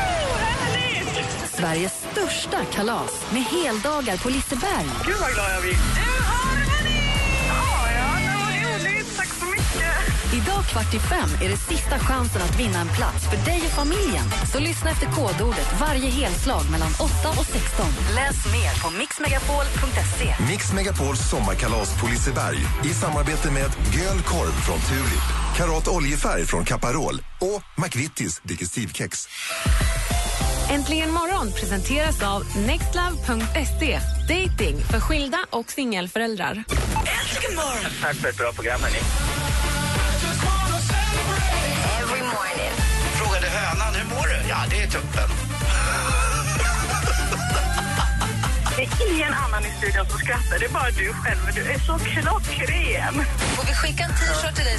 Sveriges 1.59 1.93
största 1.93 2.65
kalas 2.65 3.33
med 3.33 3.43
heldagar 3.43 4.17
på 4.17 4.29
Liseberg. 4.29 4.87
Gud 5.07 5.17
vad 5.21 5.33
glad 5.33 5.51
jag 5.55 5.63
blir. 5.63 5.73
Du 5.73 6.23
har 6.31 6.57
vunnit! 6.57 7.03
Ja, 7.49 7.91
ja, 7.99 8.09
det 8.21 8.35
var 8.39 8.79
roligt. 8.79 9.17
Tack 9.17 9.29
så 9.29 9.45
mycket. 9.45 10.35
Idag 10.35 10.65
Idag 10.65 10.83
kvart 10.83 10.95
i 10.95 10.99
fem 10.99 11.31
är 11.45 11.49
det 11.49 11.57
sista 11.57 11.99
chansen 11.99 12.43
att 12.43 12.61
vinna 12.61 12.81
en 12.81 12.89
plats 12.89 13.25
för 13.31 13.37
dig 13.51 13.63
och 13.65 13.71
familjen. 13.71 14.25
Så 14.53 14.59
lyssna 14.59 14.91
efter 14.91 15.07
kodordet 15.07 15.81
varje 15.81 16.11
helslag 16.11 16.71
mellan 16.71 16.93
8 17.01 17.29
och 17.41 17.47
16. 17.47 17.87
Läs 18.15 18.47
mer 18.47 18.83
på 18.83 18.91
mixmegapol.se. 18.99 20.35
Mix 20.51 20.73
Megapols 20.73 21.31
sommarkalas 21.31 22.01
på 22.01 22.07
Liseberg 22.07 22.59
i 22.85 22.89
samarbete 22.89 23.51
med 23.51 23.71
Göl 23.95 24.21
Korv 24.23 24.55
från 24.67 24.81
Tulip, 24.81 25.27
Karat 25.57 25.89
Oljefärg 25.89 26.47
från 26.47 26.65
Caparol 26.65 27.15
och 27.41 27.83
McVittys 27.83 28.41
Digestivkex. 28.45 29.29
Äntligen 30.71 31.11
morgon 31.11 31.53
presenteras 31.53 32.23
av 32.23 32.43
nextlove.se. 32.57 34.01
Dating 34.29 34.79
för 34.91 35.01
skilda 35.01 35.39
och 35.51 35.71
singelföräldrar. 35.71 36.53
Äntligen 36.53 37.57
morgon! 37.57 37.91
Tack 38.03 38.17
för 38.17 38.29
ett 38.29 38.37
bra 38.37 38.53
program, 38.53 38.81
hörni. 38.81 38.99
Every 42.03 42.21
morning. 42.21 42.73
Frågade 43.15 43.47
hönan, 43.47 43.95
hur 43.95 44.05
mår 44.15 44.27
du? 44.27 44.49
Ja, 44.49 44.57
det 44.71 44.83
är 44.83 44.87
tuppen. 44.87 45.29
Det 48.77 48.83
är 48.83 49.15
ingen 49.15 49.33
annan 49.35 49.63
i 49.67 49.71
studion 49.79 50.07
som 50.11 50.19
skrattar, 50.19 50.59
det 50.59 50.65
är 50.65 50.75
bara 50.81 50.91
du 50.91 51.13
själv. 51.13 51.41
Du 51.55 51.61
är 51.61 51.79
så 51.79 51.99
klockren. 51.99 53.15
Får 53.55 53.67
vi 53.67 53.75
skicka 53.75 54.03
en 54.05 54.11
t-shirt 54.11 54.55
till 54.57 54.65
dig 54.65 54.79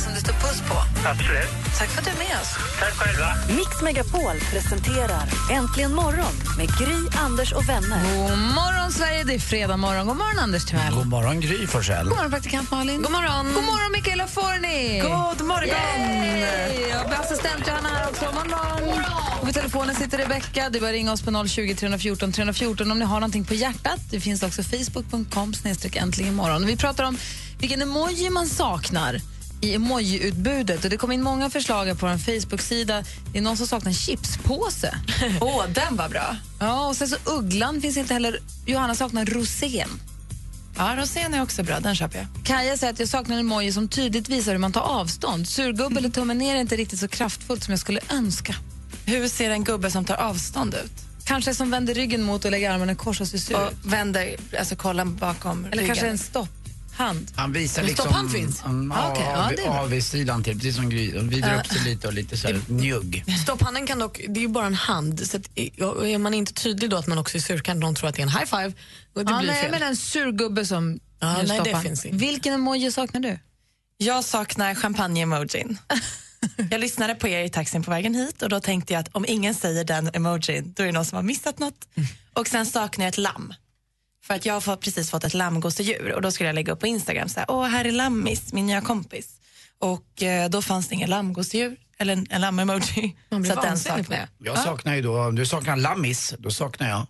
Absolut. 1.06 1.50
Tack 1.78 1.90
för 1.90 2.00
att 2.00 2.06
du 2.06 2.12
är 2.12 2.18
med 2.18 2.42
oss. 2.42 2.52
Tack 2.80 2.94
själva. 2.94 3.36
Mix 3.48 3.82
Megapol 3.82 4.40
presenterar 4.52 5.24
Äntligen 5.52 5.94
morgon 5.96 6.34
med 6.58 6.68
Gry, 6.68 7.20
Anders 7.26 7.54
och 7.54 7.70
vänner. 7.70 8.02
God 8.28 8.38
morgon, 8.38 8.92
Sverige. 8.92 9.24
Det 9.24 9.34
är 9.34 9.40
fredag 9.40 9.78
morgon. 9.78 10.08
God 10.08 10.18
morgon, 10.18 10.40
Anders 10.40 10.66
Timell. 10.66 10.94
God 10.94 11.08
morgon, 11.08 11.42
Gry 11.42 11.68
Forssell. 11.68 12.08
God 12.08 12.18
morgon, 12.18 12.32
praktikant 12.32 12.72
Malin. 12.72 13.02
God 13.02 13.12
morgon. 13.12 13.54
God 13.54 13.64
morgon, 13.64 13.92
Mikaela 13.92 14.28
Forni. 14.28 15.00
God 15.02 15.48
morgon. 15.48 15.70
Yay! 15.70 16.94
Och 17.06 17.20
assistent 17.20 17.68
Johanna 17.68 17.90
här 17.90 18.10
också. 18.10 18.26
God 18.26 18.36
morgon. 18.36 19.04
Och 19.42 19.48
vid 19.48 19.56
telefonen 19.56 19.96
sitter 19.96 20.18
Rebecka. 20.18 20.70
Du 20.70 20.80
bör 20.80 20.92
ringa 20.92 21.12
oss 21.12 21.22
på 21.22 21.48
020 21.48 21.76
314 21.76 22.32
314 22.32 22.92
om 22.92 23.00
ni 23.00 23.06
har 23.06 23.20
någonting 23.20 23.46
på 23.46 23.54
hjärtat. 23.54 24.00
Det 24.12 24.20
finns 24.20 24.44
också 24.44 24.64
facebook.com 24.64 25.54
äntligen 25.96 26.14
imorgon. 26.34 26.66
Vi 26.66 26.78
pratar 26.78 27.04
om 27.04 27.18
vilken 27.60 27.82
emoji 27.82 28.30
man 28.30 28.48
saknar 28.48 29.22
i 29.66 29.76
emoji-utbudet. 29.76 30.84
Och 30.84 30.90
det 30.90 30.98
kom 30.98 31.12
in 31.12 31.22
många 31.24 31.50
förslag 31.50 32.00
på 32.00 32.08
vår 32.08 32.18
Facebook-sida. 32.18 33.04
Det 33.32 33.38
är 33.38 33.42
någon 33.42 33.58
som 33.58 33.68
saknar 33.68 33.90
en 33.90 33.94
chipspåse. 33.96 34.98
Åh, 35.42 35.66
den 35.74 35.96
var 35.96 36.10
bra. 36.10 36.36
Ja, 36.60 36.88
och 36.88 36.96
sen 36.96 37.08
så 37.08 37.16
ugglan 37.26 37.82
finns 37.82 37.98
inte 37.98 38.14
heller. 38.14 38.40
Johanna 38.66 38.96
saknar 38.96 39.26
rosén. 39.26 39.90
Ja, 40.78 40.96
rosén 40.98 41.34
är 41.34 41.42
också 41.42 41.64
bra. 41.64 41.80
Den 41.80 41.96
köper 41.96 42.18
jag. 42.18 42.28
Kaja 42.46 42.78
säger 42.78 42.94
att 42.94 43.00
jag 43.00 43.10
saknar 43.10 43.36
en 43.36 43.40
emoji 43.40 43.72
som 43.72 43.88
tydligt 43.88 44.30
visar 44.30 44.52
hur 44.52 44.60
man 44.60 44.72
tar 44.72 44.82
avstånd. 44.82 45.48
Surgubbe 45.48 45.98
eller 46.00 46.10
tummen 46.10 46.38
ner 46.38 46.56
är 46.56 46.60
inte 46.60 46.76
riktigt 46.76 47.00
så 47.00 47.08
kraftfullt 47.08 47.64
som 47.64 47.72
jag 47.72 47.80
skulle 47.80 48.00
önska. 48.14 48.56
Hur 49.06 49.28
ser 49.28 49.50
en 49.50 49.64
gubbe 49.64 49.92
som 49.92 50.06
tar 50.06 50.16
avstånd 50.16 50.74
ut? 50.86 50.92
Kanske 51.26 51.56
som 51.56 51.72
vänder 51.72 51.94
ryggen 51.94 52.24
mot 52.24 52.46
och 52.46 52.52
lägger 52.52 52.72
armarna 52.72 52.92
i 52.92 52.96
kors 52.96 53.22
och 53.22 53.28
ser 53.28 53.38
sur 53.38 53.56
Och 53.56 53.72
ut. 53.72 53.78
vänder, 53.84 54.36
alltså 54.60 54.76
kollar 54.76 55.06
bakom 55.06 55.66
Eller 55.66 55.72
ryggen. 55.72 55.88
kanske 55.88 56.08
en 56.08 56.18
stopphand. 56.96 57.32
Han 57.36 57.52
visar 57.54 57.82
Men 57.82 57.90
liksom... 57.90 58.04
stopphand 58.06 58.32
finns? 58.32 58.62
Um, 58.66 58.92
Ah, 58.92 59.12
okej. 59.12 59.24
Ja, 59.34 59.50
det 59.56 59.62
är 59.62 59.66
bra. 59.66 59.80
Avsidan 59.80 60.44
till, 60.44 60.56
precis 60.56 60.76
som 60.76 60.90
Gry. 60.90 61.12
De 61.12 61.28
vrider 61.30 61.60
upp 61.60 61.68
sig 61.68 61.82
lite 61.84 62.08
och 62.08 62.14
lite 62.14 62.38
så 62.38 62.48
här 62.48 62.62
njugg. 62.68 63.24
Stopphanden 63.44 63.88
kan 63.88 64.00
dock, 64.00 64.22
det 64.30 64.40
är 64.40 64.42
ju 64.42 64.48
bara 64.48 64.66
en 64.66 64.74
hand. 64.74 65.28
Så 65.28 65.38
att, 65.38 65.50
är 65.56 66.18
man 66.18 66.34
inte 66.34 66.54
tydlig 66.54 66.90
då 66.90 66.98
att 66.98 67.08
man 67.08 67.18
också 67.18 67.38
är 67.38 67.42
sur 67.42 67.60
kan 67.60 67.80
någon 67.80 67.96
tro 67.96 68.08
att 68.08 68.16
det 68.16 68.22
är 68.22 68.24
en 68.24 68.30
high 68.30 68.46
five. 68.46 68.74
Och 69.16 69.26
det 69.26 69.32
Ja, 69.32 69.40
blir 69.40 69.52
nej, 69.52 69.62
fel. 69.62 69.72
men 69.72 69.84
en 69.84 69.96
surgubbe 69.96 70.66
som 70.66 71.00
gör 71.22 71.44
nej, 71.48 71.62
det 71.64 71.80
finns 71.82 72.06
inte. 72.06 72.18
Vilken 72.18 72.54
emoji 72.54 72.92
saknar 72.92 73.22
du? 73.22 73.40
Jag 73.98 74.24
saknar 74.24 74.76
champagne-emojin. 74.76 75.78
Jag 76.72 76.82
lyssnade 76.82 77.16
på 77.16 77.28
er 77.28 77.44
i 77.44 77.50
taxin 77.50 77.84
på 77.84 77.92
vägen 77.92 78.16
hit 78.16 78.42
och 78.42 78.50
då 78.50 78.60
tänkte 78.60 78.94
jag 78.94 79.00
att 79.00 79.10
om 79.12 79.26
ingen 79.28 79.56
säger 79.56 79.84
den 79.84 80.10
emojin, 80.14 80.74
då 80.78 80.84
är 80.84 80.88
det 80.88 80.94
någon 80.94 81.06
som 81.06 81.16
har 81.16 81.24
missat 81.24 81.60
något. 81.60 81.88
Och 82.34 82.48
sen 82.48 82.66
saknar 82.66 83.06
jag 83.06 83.10
ett 83.10 83.18
lamm. 83.18 83.54
För 84.28 84.34
att 84.34 84.46
jag 84.46 84.60
har 84.62 84.76
precis 84.76 85.12
fått 85.12 85.24
ett 85.24 85.34
lammgosedjur 85.34 86.14
och 86.14 86.22
då 86.22 86.32
skulle 86.32 86.50
jag 86.50 86.54
lägga 86.56 86.74
upp 86.74 86.80
på 86.80 86.88
Instagram 86.88 87.30
så 87.30 87.40
här, 87.40 87.52
åh 87.52 87.66
här 87.66 87.86
är 87.86 87.92
Lammis, 87.92 88.54
min 88.54 88.66
nya 88.66 88.82
kompis. 88.82 89.30
Och 89.80 90.24
eh, 90.24 90.50
då 90.50 90.62
fanns 90.62 90.88
det 90.88 90.96
ingen 90.96 91.10
lammgosedjur, 91.10 91.78
eller 91.98 92.14
en, 92.14 92.28
en 92.30 92.42
lamm-emoji. 92.42 93.16
Man 93.30 93.42
blir 93.42 93.52
Så 93.52 93.60
att 93.60 93.66
den 93.66 93.78
saknar 93.78 94.18
jag. 94.18 94.28
Jag 94.38 94.58
saknar 94.64 94.96
ju 94.96 95.02
då, 95.02 95.20
om 95.22 95.36
du 95.36 95.46
saknar 95.46 95.76
lammis, 95.78 96.34
då 96.40 96.52
saknar 96.52 96.90
jag 96.90 97.08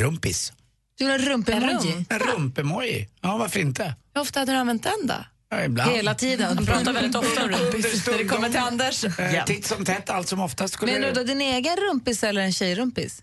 rumpis. 0.00 0.52
Du 0.98 1.04
vill 1.04 1.20
ha 1.20 1.32
rumpemoji? 1.32 2.06
En 2.08 2.18
rumpemoji. 2.18 3.08
Ja, 3.20 3.36
varför 3.36 3.60
inte? 3.60 3.94
Hur 4.14 4.20
ofta 4.20 4.40
hade 4.40 4.52
du 4.52 4.58
använt 4.58 4.82
den 4.82 5.06
då? 5.06 5.14
Ja, 5.50 5.64
ibland. 5.64 5.90
Hela 5.90 6.14
tiden. 6.14 6.56
Han 6.56 6.66
pratar 6.66 6.92
väldigt 6.92 7.14
ofta 7.16 7.44
om 7.44 7.50
rumpis. 7.50 8.06
När 8.06 8.18
det 8.18 8.24
kommer 8.24 8.48
till 8.48 8.58
Anders? 8.58 9.04
Eh, 9.04 9.44
Titt 9.44 9.66
som 9.66 9.84
tätt, 9.84 10.10
allt 10.10 10.28
som 10.28 10.40
oftast 10.40 10.74
skulle... 10.74 10.92
Menar 10.92 11.08
du 11.08 11.14
då 11.14 11.22
din 11.22 11.40
egen 11.40 11.76
rumpis 11.76 12.24
eller 12.24 12.40
en 12.40 12.52
tjejrumpis? 12.52 13.22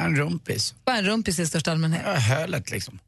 En 0.00 0.16
rumpis. 0.16 0.74
Bara 0.84 0.96
en 0.96 1.04
rumpis 1.04 1.38
i 1.38 1.46
största 1.46 1.72
allmänhet. 1.72 2.02
Ja, 2.04 2.12
hölet 2.14 2.70
liksom. 2.70 2.98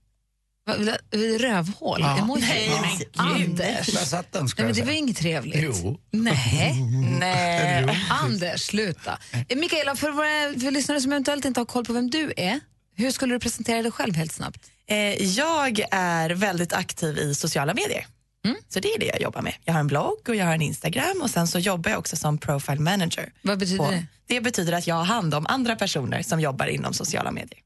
Va- 0.66 0.96
Rövhål? 1.38 2.00
Ja. 2.00 2.18
Emoji? 2.18 2.42
Nej, 2.46 2.70
men 3.16 3.26
Anders. 3.26 3.86
Där 3.86 4.04
satt 4.04 4.32
den, 4.32 4.48
ska 4.48 4.62
Nej, 4.62 4.72
men 4.72 4.80
det 4.80 4.86
var 4.86 4.98
inget 4.98 5.16
trevligt. 5.16 5.56
Jo. 5.62 6.00
Nej. 6.10 6.74
Nej. 7.20 8.06
Anders, 8.10 8.60
sluta. 8.60 9.18
Eh, 9.48 9.56
Mikaela, 9.58 9.96
för 9.96 10.10
våra 10.10 10.60
för 10.60 10.70
lyssnare 10.70 11.00
som 11.00 11.12
eventuellt 11.12 11.44
inte 11.44 11.60
har 11.60 11.64
koll 11.64 11.84
på 11.84 11.92
vem 11.92 12.10
du 12.10 12.32
är, 12.36 12.60
hur 12.96 13.10
skulle 13.10 13.34
du 13.34 13.38
presentera 13.40 13.82
dig 13.82 13.90
själv 13.92 14.14
helt 14.14 14.32
snabbt? 14.32 14.70
Eh, 14.86 14.96
jag 15.22 15.80
är 15.90 16.30
väldigt 16.30 16.72
aktiv 16.72 17.18
i 17.18 17.34
sociala 17.34 17.74
medier. 17.74 18.06
Så 18.68 18.80
det 18.80 18.88
är 18.88 18.98
det 18.98 19.06
jag 19.06 19.20
jobbar 19.20 19.42
med. 19.42 19.54
Jag 19.64 19.72
har 19.72 19.80
en 19.80 19.86
blogg 19.86 20.28
och 20.28 20.36
jag 20.36 20.46
har 20.46 20.54
en 20.54 20.62
Instagram 20.62 21.20
och 21.22 21.30
sen 21.30 21.46
så 21.48 21.58
jobbar 21.58 21.90
jag 21.90 21.98
också 21.98 22.16
som 22.16 22.38
profile 22.38 22.80
manager. 22.80 23.32
Vad 23.42 23.58
betyder 23.58 23.90
det? 23.90 24.06
Det 24.26 24.40
betyder 24.40 24.72
att 24.72 24.86
jag 24.86 24.94
har 24.94 25.04
hand 25.04 25.34
om 25.34 25.46
andra 25.46 25.76
personer 25.76 26.22
som 26.22 26.40
jobbar 26.40 26.66
inom 26.66 26.92
sociala 26.94 27.30
medier. 27.32 27.60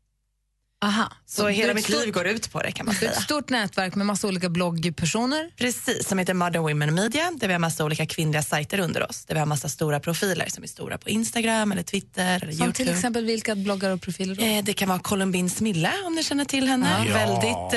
Aha. 0.84 1.12
Så 1.26 1.46
är 1.46 1.50
hela 1.50 1.74
mitt 1.74 1.84
stort- 1.84 2.04
liv 2.04 2.14
går 2.14 2.26
ut 2.26 2.52
på 2.52 2.62
det 2.62 2.72
kan 2.72 2.86
man 2.86 2.94
säga. 2.94 3.10
ett 3.10 3.22
stort 3.22 3.48
nätverk 3.50 3.94
med 3.94 4.06
massa 4.06 4.28
olika 4.28 4.48
bloggpersoner. 4.48 5.50
Precis, 5.56 6.08
som 6.08 6.18
heter 6.18 6.34
Modern 6.34 6.62
Women 6.62 6.94
Media 6.94 7.30
där 7.36 7.46
vi 7.46 7.52
har 7.54 7.58
massa 7.60 7.84
olika 7.84 8.06
kvinnliga 8.06 8.42
sajter 8.42 8.78
under 8.80 9.10
oss. 9.10 9.24
Där 9.24 9.34
vi 9.34 9.38
har 9.38 9.46
massa 9.46 9.68
stora 9.68 10.00
profiler 10.00 10.46
som 10.48 10.62
är 10.64 10.68
stora 10.68 10.98
på 10.98 11.08
Instagram 11.08 11.72
eller 11.72 11.82
Twitter 11.82 12.24
eller 12.42 12.52
Som 12.52 12.64
Youtube. 12.64 12.72
till 12.72 12.88
exempel 12.88 13.24
vilka 13.24 13.54
bloggar 13.54 13.90
och 13.90 14.00
profiler 14.02 14.34
då? 14.34 14.44
Eh, 14.44 14.64
Det 14.64 14.72
kan 14.72 14.88
vara 14.88 14.98
Columbine 14.98 15.50
Smille 15.50 15.92
om 16.06 16.14
ni 16.14 16.22
känner 16.22 16.44
till 16.44 16.68
henne. 16.68 17.04
Ja. 17.08 17.14
Väldigt 17.14 17.74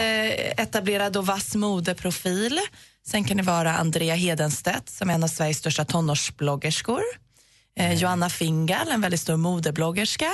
eh, 0.57 0.63
etablerad 0.63 1.17
och 1.17 1.25
vass 1.25 1.55
modeprofil. 1.55 2.59
Sen 3.07 3.23
kan 3.23 3.37
det 3.37 3.43
vara 3.43 3.77
Andrea 3.77 4.15
Hedenstedt 4.15 4.89
som 4.89 5.09
är 5.09 5.13
en 5.13 5.23
av 5.23 5.27
Sveriges 5.27 5.57
största 5.57 5.85
tonårsbloggerskor. 5.85 7.01
Eh, 7.77 7.93
Joanna 7.93 8.29
Fingal, 8.29 8.91
en 8.91 9.01
väldigt 9.01 9.21
stor 9.21 9.37
modebloggerska. 9.37 10.31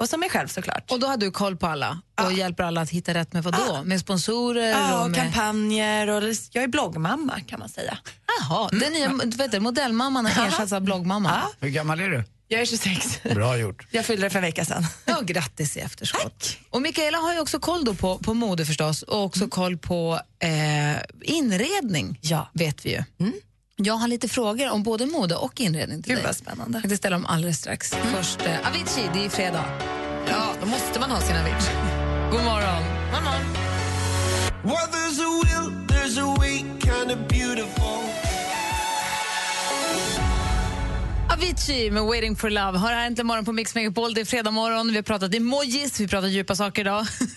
Och 0.00 0.08
som 0.08 0.20
mig 0.20 0.30
själv 0.30 0.48
såklart. 0.48 0.90
Och 0.90 1.00
då 1.00 1.06
har 1.06 1.16
du 1.16 1.30
koll 1.30 1.56
på 1.56 1.66
alla 1.66 2.00
och 2.24 2.32
hjälper 2.32 2.64
alla 2.64 2.80
att 2.80 2.90
hitta 2.90 3.14
rätt 3.14 3.32
med 3.32 3.42
vad 3.44 3.54
då? 3.54 3.82
Med 3.84 4.00
sponsorer 4.00 4.70
Ja, 4.70 4.98
och 4.98 5.04
och 5.04 5.10
med... 5.10 5.20
kampanjer 5.20 6.08
och 6.08 6.22
jag 6.52 6.64
är 6.64 6.68
bloggmamma 6.68 7.40
kan 7.40 7.58
man 7.58 7.68
säga. 7.68 7.98
Jaha, 8.40 8.68
den 8.72 8.92
nya 8.92 9.08
vad 9.08 9.22
heter 9.26 9.48
det, 9.48 9.60
modellmamman 9.60 10.26
har 10.26 10.46
ersatts 10.46 10.72
av 10.72 10.80
bloggmamman. 10.80 11.32
Ja. 11.42 11.50
Hur 11.60 11.68
gammal 11.68 12.00
är 12.00 12.08
du? 12.08 12.24
Jag 12.52 12.60
är 12.60 12.64
26. 12.66 13.22
Bra 13.22 13.56
gjort. 13.56 13.86
Jag 13.90 14.04
fyllde 14.06 14.26
det 14.26 14.30
för 14.30 14.38
en 14.38 14.42
vecka 14.42 14.64
sedan. 14.64 14.86
Ja, 15.04 15.20
grattis 15.20 15.76
i 15.76 15.80
efterskott. 15.80 16.56
Och 16.70 16.82
Mikaela 16.82 17.18
har 17.18 17.34
ju 17.34 17.40
också 17.40 17.58
koll 17.58 17.84
då 17.84 17.94
på, 17.94 18.18
på 18.18 18.34
mode 18.34 18.64
förstås 18.66 19.02
och 19.02 19.24
också 19.24 19.48
koll 19.48 19.78
på 19.78 20.20
eh, 20.38 21.02
inredning, 21.22 22.18
Ja. 22.22 22.50
vet 22.54 22.86
vi 22.86 22.90
ju. 22.90 23.02
Jag 23.76 23.94
har 23.94 24.08
lite 24.08 24.28
frågor 24.28 24.70
om 24.70 24.82
både 24.82 25.06
mode 25.06 25.34
och 25.36 25.60
inredning 25.60 26.02
till 26.02 26.10
Gud 26.12 26.18
dig. 26.18 26.26
vad 26.26 26.36
spännande. 26.36 26.76
Jag 26.76 26.82
tänkte 26.82 26.96
ställa 26.96 27.16
dem 27.16 27.26
alldeles 27.26 27.58
strax. 27.58 27.94
Först 28.16 28.40
eh, 28.46 28.68
Avicii, 28.68 29.10
det 29.14 29.24
är 29.24 29.28
fredag. 29.28 29.64
Ja, 30.28 30.54
då 30.60 30.66
måste 30.66 31.00
man 31.00 31.10
ha 31.10 31.20
sina 31.20 31.44
vitch. 31.44 31.68
God 32.30 32.44
morgon. 32.44 32.82
Well, 34.62 34.74
there's 34.92 35.18
a 35.20 35.42
will, 35.44 35.86
there's 35.88 36.18
a 36.18 36.34
way, 36.38 36.58
kind 36.58 37.10
of 37.10 37.28
beautiful. 37.28 38.19
Avicii 41.32 41.90
med 41.90 42.02
Waiting 42.02 42.36
for 42.36 42.50
Love 42.50 42.78
har 42.78 42.92
här 42.92 43.06
äntligen 43.06 43.26
morgon 43.26 43.44
på 43.44 43.52
Mix 43.52 43.74
Megapol. 43.74 44.14
Det 44.14 44.20
är 44.20 44.24
fredag 44.24 44.50
morgon. 44.50 44.88
Vi 44.88 44.96
har 44.96 45.02
pratat 45.02 45.34
emojis, 45.34 46.00
vi 46.00 46.04
har 46.04 46.08
pratat 46.08 46.30
djupa 46.30 46.56
saker 46.56 46.82
idag. 46.82 47.06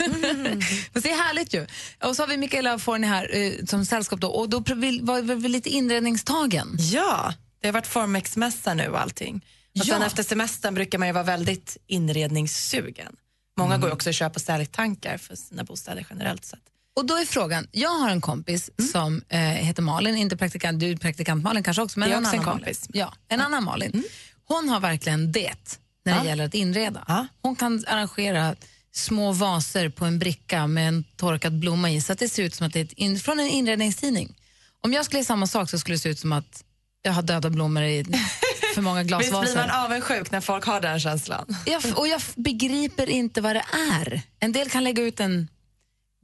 Men 0.94 1.02
det 1.04 1.12
är 1.12 1.24
härligt 1.24 1.54
ju. 1.54 1.68
Och 2.04 2.16
så 2.16 2.22
har 2.22 2.28
vi 2.28 2.38
Mikaela 2.38 2.80
Forni 2.80 3.08
här 3.08 3.36
eh, 3.36 3.66
som 3.66 3.86
sällskap 3.86 4.20
då. 4.20 4.28
Och 4.28 4.50
då 4.50 4.60
var 4.60 5.22
vi 5.36 5.50
lite 5.50 5.70
inredningstagen. 5.70 6.78
Ja, 6.80 7.34
det 7.62 7.68
har 7.68 7.74
varit 7.74 7.88
Formex-mässa 7.88 8.74
nu 8.74 8.88
och 8.88 9.02
allting. 9.02 9.46
Och 9.80 9.86
sen 9.86 9.98
Ja. 10.02 10.06
efter 10.08 10.24
semestern 10.24 10.74
brukar 10.74 10.98
man 10.98 11.08
ju 11.08 11.14
vara 11.14 11.24
väldigt 11.24 11.78
inredningssugen. 11.88 13.16
Många 13.58 13.78
går 13.78 13.90
ju 13.90 13.94
också 13.94 14.10
och 14.10 14.14
köper 14.14 14.40
säljtankar 14.40 15.18
för 15.18 15.36
sina 15.36 15.64
bostäder 15.64 16.06
generellt 16.10 16.46
sett. 16.46 16.60
Och 16.96 17.06
då 17.06 17.16
är 17.16 17.26
frågan, 17.26 17.68
jag 17.72 17.90
har 17.90 18.10
en 18.10 18.22
kompis 18.22 18.70
som 18.92 19.22
eh, 19.30 19.40
heter 19.40 19.82
Malin, 19.82 20.16
inte 20.18 20.38
praktikant, 20.38 20.80
du 20.80 20.92
är 20.92 20.96
praktikant 20.98 21.44
Malin 21.44 21.64
kanske 21.64 21.82
också, 21.82 22.00
men 22.00 22.10
Jag 22.10 22.18
en 22.18 22.26
annan 22.26 22.40
en 22.40 22.46
Malin. 22.46 22.60
kompis. 22.60 22.86
Ja, 22.94 23.14
en 23.30 23.42
annan 23.42 23.64
Malin. 23.64 24.04
Hon 24.46 24.70
har 24.70 24.80
verkligen 24.80 25.32
det 25.32 25.80
när 26.06 26.14
det 26.14 26.20
Ja. 26.20 26.26
gäller 26.26 26.46
att 26.46 26.54
inreda. 26.54 27.04
Ja. 27.08 27.28
Hon 27.42 27.56
kan 27.56 27.84
arrangera 27.88 28.56
små 28.96 29.32
vaser 29.32 29.90
på 29.90 30.06
en 30.06 30.20
bricka 30.20 30.68
med 30.68 30.88
en 30.88 31.04
torkad 31.18 31.60
blomma 31.60 31.92
i 31.92 32.02
så 32.02 32.14
att 32.14 32.20
det 32.20 32.30
ser 32.30 32.44
ut 32.44 32.56
som 32.56 32.68
att 32.68 32.74
det 32.74 32.80
är 32.80 33.00
in, 33.00 33.20
från 33.20 33.40
en 33.40 33.48
inredningstidning. 33.48 34.36
Om 34.82 34.94
jag 34.94 35.06
skulle 35.06 35.18
göra 35.20 35.26
samma 35.26 35.48
sak 35.48 35.70
så 35.70 35.80
skulle 35.80 35.96
det 35.96 36.00
se 36.00 36.10
ut 36.10 36.20
som 36.20 36.32
att 36.32 36.64
jag 37.02 37.12
har 37.12 37.22
döda 37.22 37.50
blommor 37.50 37.84
i 37.84 38.04
för 38.76 38.82
många 38.82 39.04
Visst 39.04 39.08
blir 39.08 39.32
man 39.32 39.44
glasvaser. 39.46 39.86
avundsjuk 39.86 40.32
när 40.32 40.42
folk 40.42 40.66
har 40.66 40.82
den 40.82 41.00
känslan? 41.00 41.56
Jag, 41.66 41.84
och 41.96 42.08
jag 42.08 42.22
begriper 42.36 43.10
inte 43.10 43.42
vad 43.42 43.56
det 43.56 43.66
är. 43.92 44.22
En 44.40 44.52
del 44.52 44.70
kan 44.70 44.84
lägga 44.84 45.04
ut 45.04 45.20
en 45.20 45.48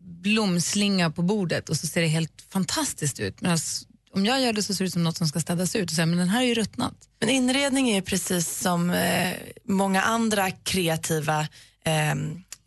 blomslinga 0.10 1.12
på 1.12 1.22
bordet 1.22 1.70
och 1.70 1.78
så 1.78 1.88
ser 1.88 2.02
det 2.02 2.08
helt 2.08 2.46
fantastiskt 2.50 3.20
ut. 3.20 3.42
Medan 3.42 3.52
alltså, 3.52 3.86
om 4.14 4.26
jag 4.26 4.42
gör 4.42 4.54
det 4.54 4.64
så 4.64 4.74
ser 4.74 4.84
det 4.84 4.88
ut 4.88 4.94
som 4.94 5.04
något 5.04 5.18
som 5.18 5.28
ska 5.28 5.40
städas 5.40 5.76
ut. 5.76 5.90
Och 5.90 5.96
säga, 5.96 6.06
men 6.06 6.18
den 6.18 6.30
här 6.30 6.42
är 6.42 6.46
ju 6.46 6.54
ruttnat. 6.54 6.94
Men 7.20 7.30
inredning 7.30 7.90
är 7.90 8.02
precis 8.02 8.60
som 8.60 8.90
eh, 8.90 9.34
många 9.64 10.02
andra 10.02 10.52
kreativa 10.52 11.40
eh, 11.86 12.16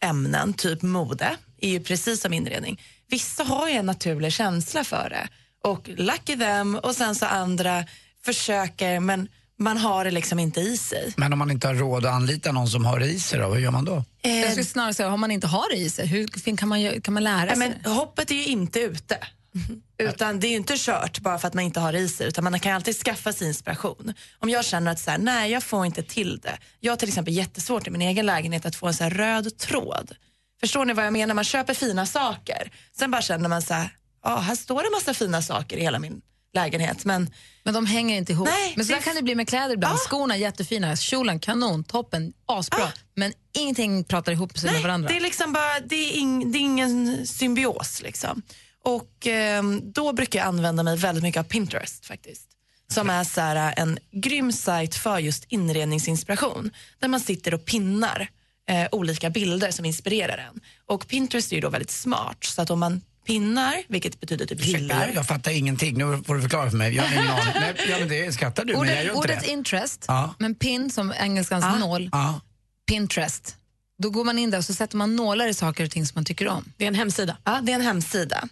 ämnen, 0.08 0.54
typ 0.54 0.82
mode, 0.82 1.36
är 1.60 1.70
ju 1.70 1.80
precis 1.80 2.20
som 2.20 2.32
inredning. 2.32 2.80
Vissa 3.08 3.44
har 3.44 3.68
ju 3.68 3.74
en 3.74 3.86
naturlig 3.86 4.32
känsla 4.32 4.84
för 4.84 5.10
det 5.10 5.28
och 5.64 5.88
lucky 5.88 6.36
them 6.36 6.74
och 6.74 6.94
sen 6.94 7.14
så 7.14 7.26
andra 7.26 7.84
försöker 8.24 9.00
men 9.00 9.28
man 9.58 9.78
har 9.78 10.04
det 10.04 10.10
liksom 10.10 10.38
inte 10.38 10.60
i 10.60 10.76
sig. 10.76 11.12
Men 11.16 11.32
om 11.32 11.38
man 11.38 11.50
inte 11.50 11.66
har 11.66 11.74
råd 11.74 12.06
att 12.06 12.12
anlita 12.12 12.52
någon 12.52 12.68
som 12.68 12.84
har 12.84 12.98
det 12.98 13.06
i 13.06 13.20
sig 13.20 13.38
då, 13.38 13.46
hur 13.46 13.60
gör 13.60 13.70
man 13.70 13.84
då? 13.84 14.04
Jag 14.22 14.50
skulle 14.50 14.64
snarare 14.64 14.94
säga, 14.94 15.12
om 15.12 15.20
man 15.20 15.30
inte 15.30 15.46
har 15.46 15.70
det 15.70 15.76
i 15.76 15.90
sig, 15.90 16.06
hur 16.06 16.56
kan 16.56 16.68
man, 16.68 17.00
kan 17.00 17.14
man 17.14 17.24
lära 17.24 17.56
sig? 17.56 17.58
men 17.84 17.92
hoppet 17.92 18.30
är 18.30 18.34
ju 18.34 18.44
inte 18.44 18.80
ute. 18.80 19.18
Utan 19.98 20.40
det 20.40 20.46
är 20.46 20.50
ju 20.50 20.56
inte 20.56 20.74
kört 20.76 21.20
bara 21.20 21.38
för 21.38 21.48
att 21.48 21.54
man 21.54 21.64
inte 21.64 21.80
har 21.80 21.92
det 21.92 21.98
i 21.98 22.08
sig 22.08 22.28
utan 22.28 22.44
man 22.44 22.60
kan 22.60 22.72
alltid 22.72 22.96
skaffa 22.96 23.32
sig 23.32 23.48
inspiration. 23.48 24.14
Om 24.38 24.48
jag 24.48 24.64
känner 24.64 24.92
att 24.92 24.98
så 24.98 25.10
här, 25.10 25.18
nej 25.18 25.50
jag 25.50 25.62
får 25.62 25.86
inte 25.86 26.02
till 26.02 26.38
det. 26.38 26.58
Jag 26.80 26.92
har 26.92 26.96
till 26.96 27.08
exempel 27.08 27.34
jättesvårt 27.34 27.86
i 27.86 27.90
min 27.90 28.02
egen 28.02 28.26
lägenhet 28.26 28.66
att 28.66 28.76
få 28.76 28.86
en 28.86 28.94
så 28.94 29.04
här 29.04 29.10
röd 29.10 29.58
tråd. 29.58 30.14
Förstår 30.60 30.84
ni 30.84 30.92
vad 30.92 31.06
jag 31.06 31.12
menar? 31.12 31.34
Man 31.34 31.44
köper 31.44 31.74
fina 31.74 32.06
saker. 32.06 32.72
Sen 32.98 33.10
bara 33.10 33.22
känner 33.22 33.48
man 33.48 33.62
så 33.62 33.74
här, 33.74 33.96
ja 34.24 34.36
här 34.36 34.54
står 34.54 34.82
det 34.82 34.86
en 34.88 34.92
massa 34.92 35.14
fina 35.14 35.42
saker 35.42 35.76
i 35.76 35.80
hela 35.80 35.98
min 35.98 36.20
lägenhet 36.54 37.04
men 37.04 37.30
Men 37.64 37.74
de 37.74 37.86
hänger 37.86 38.16
inte 38.16 38.32
ihop. 38.32 38.48
Nej, 38.48 38.72
men 38.76 38.86
så 38.86 38.92
det- 38.92 38.98
kan 39.00 39.14
det 39.14 39.22
bli 39.22 39.34
med 39.34 39.48
kläder 39.48 39.74
ibland. 39.74 39.98
Skorna 39.98 40.36
jättefina, 40.36 40.96
kjolen 40.96 41.38
kanon, 41.40 41.84
toppen 41.84 42.32
asbra. 42.46 42.92
Men 43.14 43.32
ingenting 43.52 44.04
pratar 44.04 44.32
ihop 44.32 44.58
sig 44.58 44.72
med 44.72 44.82
varandra. 44.82 45.08
Det 45.08 45.16
är 45.16 45.20
liksom 45.20 45.52
bara, 45.52 45.80
det 45.80 45.94
är, 45.96 46.12
ing, 46.18 46.52
det 46.52 46.58
är 46.58 46.60
ingen 46.60 47.26
symbios 47.26 48.02
liksom. 48.02 48.42
Och 48.84 49.26
ehm, 49.26 49.92
då 49.92 50.12
brukar 50.12 50.38
jag 50.38 50.46
använda 50.48 50.82
mig 50.82 50.96
väldigt 50.96 51.22
mycket 51.22 51.40
av 51.40 51.44
Pinterest 51.44 52.06
faktiskt. 52.06 52.48
Som 52.92 53.10
är 53.10 53.24
så 53.24 53.40
här, 53.40 53.74
en 53.76 53.98
grym 54.12 54.52
sajt 54.52 54.94
för 54.94 55.18
just 55.18 55.44
inredningsinspiration. 55.48 56.70
Där 56.98 57.08
man 57.08 57.20
sitter 57.20 57.54
och 57.54 57.64
pinnar 57.64 58.28
eh, 58.68 58.86
olika 58.92 59.30
bilder 59.30 59.70
som 59.70 59.84
inspirerar 59.84 60.38
en. 60.38 60.60
Och 60.86 61.08
Pinterest 61.08 61.52
är 61.52 61.56
ju 61.56 61.60
då 61.62 61.68
väldigt 61.70 61.90
smart. 61.90 62.44
Så 62.44 62.62
att 62.62 62.70
om 62.70 62.80
man 62.80 63.00
pinnar, 63.26 63.74
vilket 63.88 64.20
betyder 64.20 64.46
typ 64.46 64.58
Ursäkta, 64.60 64.78
gillar. 64.78 65.10
jag, 65.14 65.26
fattar 65.26 65.50
ingenting. 65.50 65.98
Nu 65.98 66.22
får 66.26 66.34
du 66.34 66.42
förklara 66.42 66.70
för 66.70 66.76
mig. 66.76 66.94
Jag 66.94 67.02
har 67.02 67.12
ingen 67.12 67.30
aning. 67.30 67.44
Nej, 67.60 67.74
ja, 67.90 67.96
men 67.98 68.08
det 68.08 68.32
skrattar 68.32 68.64
du, 68.64 68.76
men 68.76 68.88
jag 68.88 69.04
gör 69.04 69.12
Ordet, 69.12 69.14
inte 69.14 69.18
ordet 69.34 69.40
det. 69.44 69.50
interest, 69.50 70.04
Ja. 70.08 70.34
men 70.38 70.54
pin 70.54 70.90
som 70.90 71.12
engelskans 71.20 71.80
nål, 71.80 72.08
Ja. 72.12 72.40
Pinterest. 72.88 73.56
Då 73.98 74.10
går 74.10 74.24
man 74.24 74.38
in 74.38 74.50
där 74.50 74.58
och 74.58 74.64
så 74.64 74.74
sätter 74.74 74.96
man 74.96 75.16
nålar 75.16 75.46
i 75.48 75.54
saker 75.54 75.84
och 75.84 75.90
ting 75.90 76.06
som 76.06 76.12
man 76.14 76.24
tycker 76.24 76.48
om. 76.48 76.64
Det 76.76 76.84
är 76.84 76.88
en 76.88 76.94
hemsida. 76.94 77.36
Ja, 77.44 77.60
det 77.62 77.72
är 77.72 77.76
en 77.76 77.80
hemsida 77.82 78.48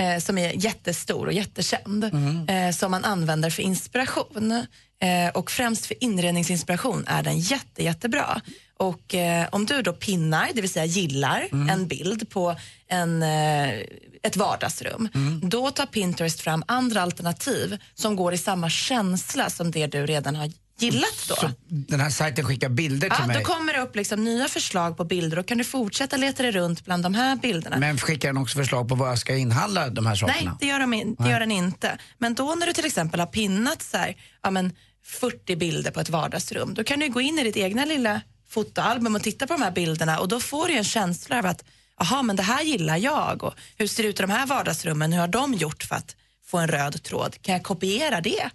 eh, 0.00 0.20
som 0.22 0.38
är 0.38 0.52
jättestor 0.64 1.26
och 1.26 1.32
jättekänd 1.32 2.04
eh, 2.04 2.70
som 2.74 2.90
man 2.90 3.04
använder 3.04 3.50
för 3.50 3.62
inspiration. 3.62 4.66
Eh, 5.02 5.28
och 5.34 5.50
främst 5.50 5.86
för 5.86 6.04
inredningsinspiration 6.04 7.04
är 7.06 7.22
den 7.22 7.38
jätte, 7.38 7.82
jättebra. 7.84 8.40
Och 8.76 9.14
eh, 9.14 9.48
om 9.52 9.66
du 9.66 9.82
då 9.82 9.92
pinnar, 9.92 10.50
det 10.54 10.60
vill 10.60 10.70
säga 10.70 10.84
gillar 10.84 11.48
en 11.70 11.86
bild 11.86 12.30
på 12.30 12.56
en, 12.88 13.22
eh, 13.22 13.80
ett 14.22 14.36
vardagsrum, 14.36 15.08
då 15.42 15.70
tar 15.70 15.86
Pinterest 15.86 16.40
fram 16.40 16.64
andra 16.66 17.02
alternativ 17.02 17.78
som 17.94 18.16
går 18.16 18.34
i 18.34 18.38
samma 18.38 18.70
känsla 18.70 19.50
som 19.50 19.70
det 19.70 19.86
du 19.86 20.06
redan 20.06 20.36
har 20.36 20.52
gillat 20.78 21.24
då. 21.28 21.34
Så 21.34 21.50
den 21.68 22.00
här 22.00 22.10
sajten 22.10 22.44
skickar 22.44 22.68
bilder 22.68 23.08
till 23.08 23.16
Ja, 23.20 23.26
mig. 23.26 23.36
då 23.38 23.44
kommer 23.44 23.72
det 23.72 23.80
upp 23.80 23.96
liksom 23.96 24.24
nya 24.24 24.48
förslag 24.48 24.96
på 24.96 25.04
bilder 25.04 25.38
och 25.38 25.46
kan 25.48 25.58
du 25.58 25.64
fortsätta 25.64 26.16
leta 26.16 26.42
dig 26.42 26.52
runt 26.52 26.84
bland 26.84 27.02
de 27.02 27.14
här 27.14 27.36
bilderna. 27.36 27.76
Men 27.78 27.98
skickar 27.98 28.28
den 28.28 28.36
också 28.36 28.58
förslag 28.58 28.88
på 28.88 28.94
vad 28.94 29.08
jag 29.10 29.18
ska 29.18 29.36
inhandla 29.36 29.88
de 29.88 30.06
här 30.06 30.14
sakerna? 30.14 30.40
Nej, 30.50 30.56
det 30.60 30.66
gör, 30.66 30.80
de 30.80 30.94
in, 30.94 31.16
det 31.18 31.30
gör 31.30 31.40
den 31.40 31.50
inte. 31.50 31.98
Men 32.18 32.34
då 32.34 32.54
när 32.54 32.66
du 32.66 32.72
till 32.72 32.84
exempel 32.86 33.20
har 33.20 33.26
pinnat 33.26 33.82
så 33.82 33.96
här, 33.96 34.16
ja, 34.42 34.50
men 34.50 34.72
40 35.04 35.56
bilder 35.56 35.90
på 35.90 36.00
ett 36.00 36.08
vardagsrum, 36.10 36.74
då 36.74 36.84
kan 36.84 37.00
du 37.00 37.08
gå 37.08 37.20
in 37.20 37.38
i 37.38 37.44
ditt 37.44 37.56
egna 37.56 37.84
lilla 37.84 38.20
fotoalbum 38.48 39.14
och 39.14 39.22
titta 39.22 39.46
på 39.46 39.52
de 39.52 39.62
här 39.62 39.70
bilderna 39.70 40.18
och 40.18 40.28
då 40.28 40.40
får 40.40 40.68
du 40.68 40.74
en 40.76 40.84
känsla 40.84 41.38
av 41.38 41.46
att 41.46 41.64
aha, 42.00 42.22
men 42.22 42.36
det 42.36 42.42
här 42.42 42.62
gillar 42.62 42.96
jag 42.96 43.42
och 43.44 43.54
hur 43.76 43.86
ser 43.86 44.02
det 44.02 44.08
ut 44.08 44.18
i 44.18 44.22
de 44.22 44.30
här 44.30 44.46
vardagsrummen, 44.46 45.12
hur 45.12 45.20
har 45.20 45.28
de 45.28 45.54
gjort 45.54 45.82
för 45.82 45.94
att 45.94 46.16
få 46.46 46.58
en 46.58 46.68
röd 46.68 47.02
tråd? 47.02 47.36
Kan 47.42 47.54
jag 47.54 47.62
kopiera 47.62 48.20
det? 48.20 48.50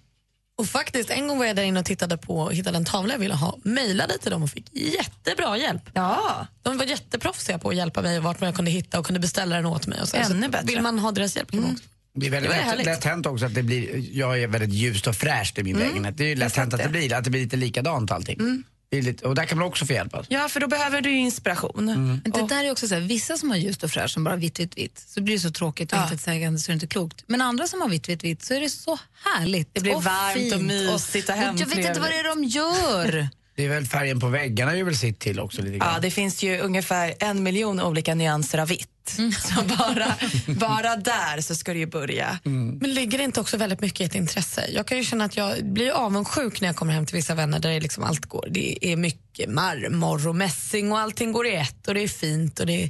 Och 0.59 0.67
faktiskt, 0.67 1.09
en 1.09 1.27
gång 1.27 1.37
var 1.39 1.45
jag 1.45 1.55
där 1.55 1.63
inne 1.63 1.79
och 1.79 1.85
tittade 1.85 2.17
på 2.17 2.49
hittade 2.49 2.77
en 2.77 2.85
tavla 2.85 3.13
jag 3.13 3.19
ville 3.19 3.33
ha. 3.33 3.57
Mejlade 3.63 4.17
till 4.17 4.31
dem 4.31 4.43
och 4.43 4.49
fick 4.49 4.65
jättebra 4.73 5.57
hjälp. 5.57 5.81
Ja. 5.93 6.47
De 6.61 6.77
var 6.77 6.85
jätteproffsiga 6.85 7.59
på 7.59 7.69
att 7.69 7.75
hjälpa 7.75 8.01
mig 8.01 8.17
och 8.17 8.23
vart 8.23 8.41
jag 8.41 8.55
kunde 8.55 8.71
hitta 8.71 8.99
och 8.99 9.05
kunde 9.05 9.19
beställa 9.19 9.55
den 9.55 9.65
åt 9.65 9.87
mig. 9.87 10.01
Och 10.01 10.07
så. 10.07 10.17
Ännu 10.17 10.43
så 10.43 10.49
bättre. 10.49 10.65
Vill 10.67 10.81
man 10.81 10.99
ha 10.99 11.11
deras 11.11 11.35
hjälp 11.35 11.51
kan 11.51 11.61
man 11.61 11.71
också. 11.71 11.83
Det 12.13 12.25
är 12.27 12.31
väldigt 12.31 12.51
Det 12.51 12.75
lätt, 12.75 12.85
lätt 12.85 13.03
hänt 13.03 13.25
också 13.25 13.45
att 13.45 13.53
det 13.55 13.63
blir, 13.63 14.05
jag 14.17 14.41
är 14.41 14.47
väldigt 14.47 14.73
ljust 14.73 15.07
och 15.07 15.15
fräscht 15.15 15.57
i 15.57 15.63
min 15.63 15.75
Mm. 15.75 15.87
lägenhet. 15.87 16.17
Det 16.17 16.23
är 16.23 16.27
ju 16.29 16.35
lätt 16.35 16.55
hänt 16.55 16.73
att 16.73 16.83
det 16.83 16.89
blir, 16.89 17.13
att 17.13 17.23
det 17.23 17.29
blir 17.29 17.41
lite 17.41 17.57
likadant 17.57 18.11
allting. 18.11 18.39
Mm. 18.39 18.63
Lite, 18.91 19.25
och 19.25 19.35
där 19.35 19.45
kan 19.45 19.57
man 19.57 19.67
också 19.67 19.85
få 19.85 19.93
hjälp. 19.93 20.15
Alltså. 20.15 20.33
Ja, 20.33 20.49
för 20.49 20.59
då 20.59 20.67
behöver 20.67 21.01
du 21.01 21.11
inspiration. 21.11 21.85
Men 21.85 22.31
det 22.31 22.55
där 22.55 22.63
är 22.63 22.71
också 22.71 22.87
så 22.87 22.93
här, 22.93 23.01
vissa 23.01 23.37
som 23.37 23.49
har 23.49 23.57
ljust 23.57 23.83
och 23.83 23.91
fräscht 23.91 24.13
som 24.13 24.23
bara 24.23 24.35
vitt, 24.35 24.59
vitt, 24.59 24.77
vitt, 24.77 25.03
så 25.07 25.21
blir 25.21 25.35
det 25.35 25.39
så 25.39 25.51
tråkigt 25.51 25.91
och 25.93 25.97
Ja. 25.97 26.03
intetsägande 26.03 26.59
så 26.59 26.71
är 26.71 26.73
det 26.73 26.75
inte 26.75 26.87
klokt. 26.87 27.23
Men 27.27 27.41
andra 27.41 27.67
som 27.67 27.81
har 27.81 27.89
vitt, 27.89 28.09
vitt, 28.09 28.23
vitt 28.23 28.43
så 28.43 28.53
är 28.53 28.61
det 28.61 28.69
så 28.69 28.99
härligt 29.25 29.69
Det 29.73 29.81
blir 29.81 29.95
och 29.95 30.03
varmt 30.03 30.53
och 30.53 30.59
fint 30.59 30.61
mysigt 30.63 31.29
och 31.29 31.35
Jag 31.37 31.53
vet 31.67 31.77
inte 31.77 31.99
vad 31.99 32.09
det 32.09 32.15
är 32.19 32.35
de 32.35 32.43
gör. 32.43 33.27
Det 33.55 33.65
är 33.65 33.69
väl 33.69 33.85
färgen 33.85 34.19
på 34.19 34.27
väggarna 34.27 34.77
gör 34.77 34.83
väl 34.85 34.97
sitt 34.97 35.19
till 35.19 35.39
också 35.39 35.61
lite 35.61 35.77
grann. 35.77 35.93
Ja, 35.93 35.99
det 35.99 36.11
finns 36.11 36.43
ju 36.43 36.59
ungefär 36.59 37.13
en 37.19 37.43
miljon 37.43 37.81
olika 37.81 38.15
nyanser 38.15 38.57
av 38.57 38.67
vitt. 38.67 38.88
Så 39.55 39.63
bara, 39.77 40.15
bara 40.47 40.95
där 40.95 41.41
så 41.41 41.55
ska 41.55 41.73
det 41.73 41.79
ju 41.79 41.85
börja. 41.85 42.39
Men 42.43 42.93
ligger 42.93 43.17
det 43.17 43.23
inte 43.23 43.39
också 43.41 43.57
väldigt 43.57 43.81
mycket 43.81 44.01
i 44.01 44.03
ett 44.03 44.15
intresse? 44.15 44.65
Jag 44.73 44.87
kan 44.87 44.97
ju 44.97 45.03
känna 45.03 45.25
att 45.25 45.37
jag 45.37 45.65
blir 45.65 45.91
avundsjuk 45.91 46.61
när 46.61 46.67
jag 46.67 46.75
kommer 46.75 46.93
hem 46.93 47.05
till 47.05 47.15
vissa 47.15 47.35
vänner 47.35 47.59
där 47.59 47.69
det 47.69 47.79
liksom 47.79 48.03
allt 48.03 48.25
går. 48.25 48.47
Det 48.51 48.91
är 48.91 48.95
mycket 48.95 49.49
marmor 49.49 50.27
och 50.27 50.35
mässing 50.35 50.91
och 50.91 50.99
allting 50.99 51.31
går 51.31 51.47
i 51.47 51.55
ett 51.55 51.87
och 51.87 51.93
det 51.93 52.01
är 52.03 52.07
fint. 52.07 52.59
Och 52.59 52.65
det 52.65 52.83
är... 52.83 52.89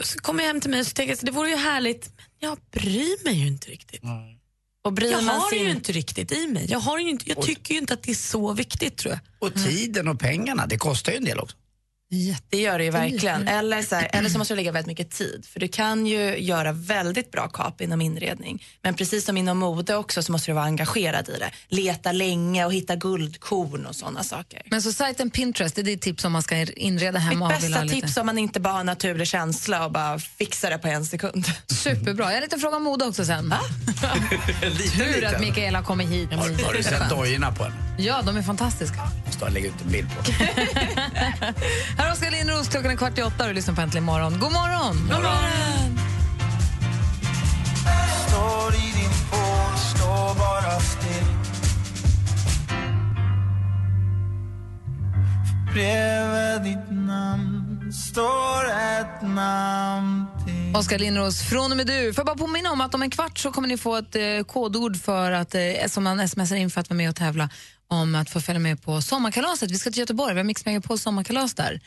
och 0.00 0.06
så 0.06 0.18
kommer 0.18 0.42
jag 0.42 0.48
hem 0.48 0.60
till 0.60 0.70
mig 0.70 0.80
och 0.80 0.86
så 0.86 0.92
tänker 0.92 1.10
jag 1.10 1.18
så 1.18 1.26
det 1.26 1.32
vore 1.32 1.50
ju 1.50 1.56
härligt 1.56 2.10
men 2.40 2.48
jag 2.50 2.58
bryr 2.72 3.24
mig 3.24 3.34
ju 3.34 3.46
inte 3.46 3.70
riktigt. 3.70 4.02
Och 4.84 4.92
bryr 4.92 5.10
jag 5.10 5.24
man 5.24 5.40
har 5.40 5.50
det 5.50 5.56
ju 5.56 5.64
in- 5.70 5.76
inte 5.76 5.92
riktigt 5.92 6.32
i 6.32 6.46
mig. 6.46 6.66
Jag, 6.68 6.78
har 6.78 6.98
ju 6.98 7.10
inte, 7.10 7.28
jag 7.28 7.42
tycker 7.42 7.74
ju 7.74 7.80
inte 7.80 7.94
att 7.94 8.02
det 8.02 8.10
är 8.10 8.14
så 8.14 8.52
viktigt 8.52 8.96
tror 8.96 9.12
jag. 9.14 9.20
Och 9.48 9.54
tiden 9.64 10.08
och 10.08 10.20
pengarna, 10.20 10.66
det 10.66 10.76
kostar 10.78 11.12
ju 11.12 11.18
en 11.18 11.24
del 11.24 11.38
också. 11.38 11.56
Det 12.48 12.58
gör 12.60 12.78
det 12.78 12.84
ju 12.84 12.90
verkligen. 12.90 13.48
Eller 13.48 13.82
så, 13.82 13.94
här, 13.94 14.10
eller 14.12 14.28
så 14.28 14.38
måste 14.38 14.54
du 14.54 14.56
lägga 14.56 14.72
väldigt 14.72 14.86
mycket 14.86 15.10
tid. 15.10 15.46
För 15.52 15.60
du 15.60 15.68
kan 15.68 16.06
ju 16.06 16.38
göra 16.38 16.72
väldigt 16.72 17.30
bra 17.30 17.48
kap 17.48 17.80
inom 17.80 18.00
inredning. 18.00 18.64
Men 18.82 18.94
precis 18.94 19.24
som 19.24 19.36
inom 19.36 19.58
mode 19.58 19.94
också 19.96 20.22
så 20.22 20.32
måste 20.32 20.50
du 20.50 20.54
vara 20.54 20.64
engagerad 20.64 21.28
i 21.28 21.38
det. 21.38 21.50
Leta 21.68 22.12
länge 22.12 22.64
och 22.64 22.72
hitta 22.72 22.96
guldkorn 22.96 23.86
och 23.86 23.96
sådana 23.96 24.22
saker. 24.22 24.62
Men 24.70 24.82
så 24.82 24.92
sajten 24.92 25.30
Pinterest, 25.30 25.74
det 25.74 25.80
är 25.80 25.82
ditt 25.82 26.00
tips 26.02 26.24
om 26.24 26.32
man 26.32 26.42
ska 26.42 26.56
inreda 26.56 27.18
Mitt 27.18 27.28
hemma 27.28 27.46
ha 27.46 27.52
bästa 27.60 27.82
lite. 27.82 27.94
tips 27.94 28.16
om 28.16 28.26
man 28.26 28.38
inte 28.38 28.60
bara 28.60 28.74
har 28.74 28.84
naturlig 28.84 29.26
känsla 29.26 29.84
och 29.84 29.92
bara 29.92 30.18
fixar 30.18 30.70
det 30.70 30.78
på 30.78 30.88
en 30.88 31.04
sekund. 31.06 31.44
Superbra. 31.66 32.24
Jag 32.24 32.30
har 32.30 32.36
en 32.36 32.42
liten 32.42 32.60
fråga 32.60 32.76
om 32.76 32.82
mode 32.82 33.04
också 33.04 33.24
sen. 33.24 33.54
Tur 34.96 35.24
att 35.24 35.40
Mikaela 35.40 35.82
kommer 35.82 36.04
hit. 36.04 36.32
Har, 36.32 36.64
har 36.64 36.74
du 36.74 36.82
sett 36.82 37.10
dojorna 37.10 37.52
på 37.52 37.64
henne? 37.64 37.76
Ja, 37.98 38.22
de 38.22 38.36
är 38.36 38.42
fantastiska. 38.42 39.00
Måste 39.40 39.58
jag 39.58 39.62
lägga 39.62 39.68
ut 39.68 39.82
en 39.84 39.92
bild 39.92 40.08
på. 40.08 40.32
Här 41.96 42.06
har 42.06 42.12
Oskar 42.12 42.30
Lindros, 42.30 42.68
klockan 42.68 42.90
är 42.90 42.96
kvart 42.96 43.18
i 43.18 43.22
åtta 43.22 43.42
och 43.42 43.48
du 43.48 43.54
lyssnar 43.54 43.74
på 43.74 43.80
Äntligen 43.80 44.04
morgon. 44.04 44.32
God 44.32 44.52
morgon! 44.52 44.96
God 44.96 45.22
morgon! 45.22 45.98
Står 48.28 48.74
i 48.74 48.92
din 49.00 49.10
pool, 49.30 49.78
står 49.78 50.38
bara 50.38 50.80
still 50.80 51.24
Bredvid 55.72 56.62
ditt 56.72 56.90
namn 56.90 57.92
står 57.92 58.64
ett 58.66 59.22
namn 59.22 60.26
till 60.46 60.76
Oskar 60.76 60.98
Lindros, 60.98 61.42
från 61.42 61.70
och 61.70 61.76
med 61.76 61.86
du. 61.86 62.14
Får 62.14 62.20
jag 62.20 62.26
bara 62.26 62.46
påminna 62.46 62.70
om 62.70 62.80
att 62.80 62.94
om 62.94 63.02
en 63.02 63.10
kvart 63.10 63.38
så 63.38 63.52
kommer 63.52 63.68
ni 63.68 63.76
få 63.78 63.96
ett 63.96 64.16
eh, 64.16 64.22
kodord 64.46 64.96
för 64.96 65.32
att, 65.32 65.54
eh, 65.54 65.60
som 65.86 66.04
man 66.04 66.28
smsar 66.28 66.56
in 66.56 66.70
för 66.70 66.80
att 66.80 66.90
vara 66.90 66.96
med 66.96 67.08
och 67.08 67.16
tävla 67.16 67.48
om 67.90 68.14
att 68.14 68.30
få 68.30 68.40
följa 68.40 68.58
med 68.60 68.82
på 68.82 69.02
sommarkalaset. 69.02 69.70
Vi 69.70 69.78
ska 69.78 69.90
till 69.90 69.98
Göteborg, 70.00 70.34
vi 70.34 70.40
har 70.40 70.44
Mix 70.44 70.64
Megapols 70.66 71.02
sommarkalas 71.02 71.54
där. 71.54 71.80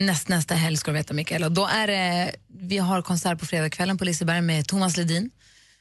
Näst, 0.00 0.28
nästa 0.28 0.54
helg 0.54 0.76
ska 0.76 0.90
du 0.90 0.96
veta 0.96 1.14
Mikael. 1.14 1.44
Och 1.44 1.52
då 1.52 1.66
är 1.66 1.86
det, 1.86 2.32
vi 2.48 2.78
har 2.78 3.02
konsert 3.02 3.38
på 3.38 3.46
fredagskvällen 3.46 3.98
på 3.98 4.04
Liseberg 4.04 4.40
med 4.40 4.68
Thomas 4.68 4.96
Ledin. 4.96 5.30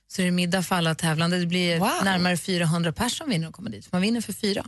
Så 0.08 0.22
är 0.22 0.26
det 0.26 0.32
middag 0.32 0.64
för 0.64 0.76
alla 0.76 0.96
tävlande. 0.96 1.40
Det 1.40 1.46
blir 1.46 1.80
Wow. 1.80 1.90
närmare 2.04 2.38
400 2.38 2.92
personer 2.94 3.10
som 3.10 3.30
vinner 3.30 3.48
och 3.48 3.54
kommer 3.54 3.70
dit. 3.70 3.92
Man 3.92 4.02
vinner 4.02 4.22
för 4.22 4.34
fyra. 4.34 4.66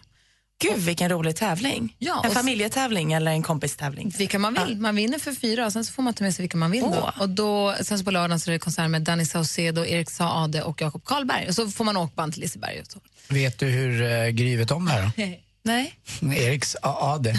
Gud, 0.70 0.80
vilken 0.80 1.10
rolig 1.10 1.36
tävling. 1.36 1.96
Ja, 2.00 2.22
en 2.26 2.32
familjetävling 2.32 3.14
eller 3.14 3.32
en 3.32 3.44
kompistävling? 3.44 4.14
Vilka 4.18 4.40
man 4.40 4.54
vill. 4.54 4.78
Man 4.78 4.96
vinner 4.96 5.20
för 5.20 5.32
fyra 5.32 5.66
och 5.66 5.74
sen 5.74 5.86
så 5.86 5.94
får 5.94 6.04
man 6.04 6.14
ta 6.14 6.24
med 6.24 6.36
sig 6.36 6.44
vilka 6.44 6.58
man 6.58 6.72
vill. 6.72 6.82
Då. 6.82 6.88
Åh. 6.90 7.22
Och 7.22 7.30
då, 7.30 7.76
sen 7.82 8.00
så 8.00 8.06
på 8.06 8.12
lördagen 8.12 8.40
så 8.40 8.52
är 8.52 8.54
det 8.54 8.60
konsert 8.60 8.90
med 8.90 9.02
Danny 9.02 9.26
Saucedo, 9.26 9.86
Erik 9.86 10.10
Saade 10.10 10.64
och 10.64 10.82
Jakob 10.82 11.06
Karlberg. 11.06 11.48
Och 11.48 11.56
så 11.56 11.68
får 11.68 11.84
man 11.86 11.98
åkband 11.98 12.34
till 12.34 12.42
Liseberg. 12.42 12.80
Och 12.80 12.88
så. 12.88 13.00
Vet 13.28 13.60
du 13.60 13.66
hur 13.66 14.02
uh, 14.02 14.30
Gry 14.30 14.58
vet 14.58 14.72
om 14.72 14.86
det 14.86 14.92
här 14.92 15.12
då? 15.18 15.24
Nej. 15.66 16.00
Eriks 16.22 16.76
AAD. 16.82 17.28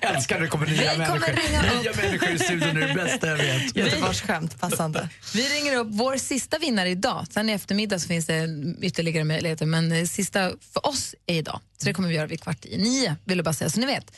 Älskar 0.00 0.34
när 0.36 0.40
det 0.42 0.48
kommer 0.48 0.66
nya 0.66 0.76
Vi 0.76 1.04
kommer 1.06 1.20
människor. 1.20 1.48
ringa 1.48 1.60
upp. 1.72 1.82
Nya 1.82 1.92
människor 1.96 2.28
i 2.30 2.38
studion 2.38 2.76
är 2.82 2.88
det 2.88 2.94
bästa 2.94 3.26
jag 3.26 3.36
vet. 3.36 3.76
Göteborgsskämt, 3.76 4.60
passande. 4.60 5.08
Vi 5.34 5.42
ringer 5.48 5.76
upp 5.76 5.86
vår 5.90 6.16
sista 6.16 6.58
vinnare 6.58 6.88
idag. 6.90 7.26
Sen 7.30 7.48
i 7.48 7.52
eftermiddag 7.52 7.98
så 7.98 8.08
finns 8.08 8.26
det 8.26 8.48
ytterligare 8.82 9.24
möjligheter, 9.24 9.66
men 9.66 10.08
sista 10.08 10.50
för 10.72 10.86
oss 10.86 11.14
är 11.26 11.34
idag. 11.34 11.60
Så 11.78 11.84
det 11.86 11.94
kommer 11.94 12.08
vi 12.08 12.14
göra 12.14 12.26
vid 12.26 12.40
kvart 12.42 12.64
i 12.64 12.78
nio, 12.78 13.16
vill 13.24 13.38
jag 13.38 13.44
bara 13.44 13.54
säga 13.54 13.70
så 13.70 13.80
ni 13.80 13.86
vet. 13.86 14.16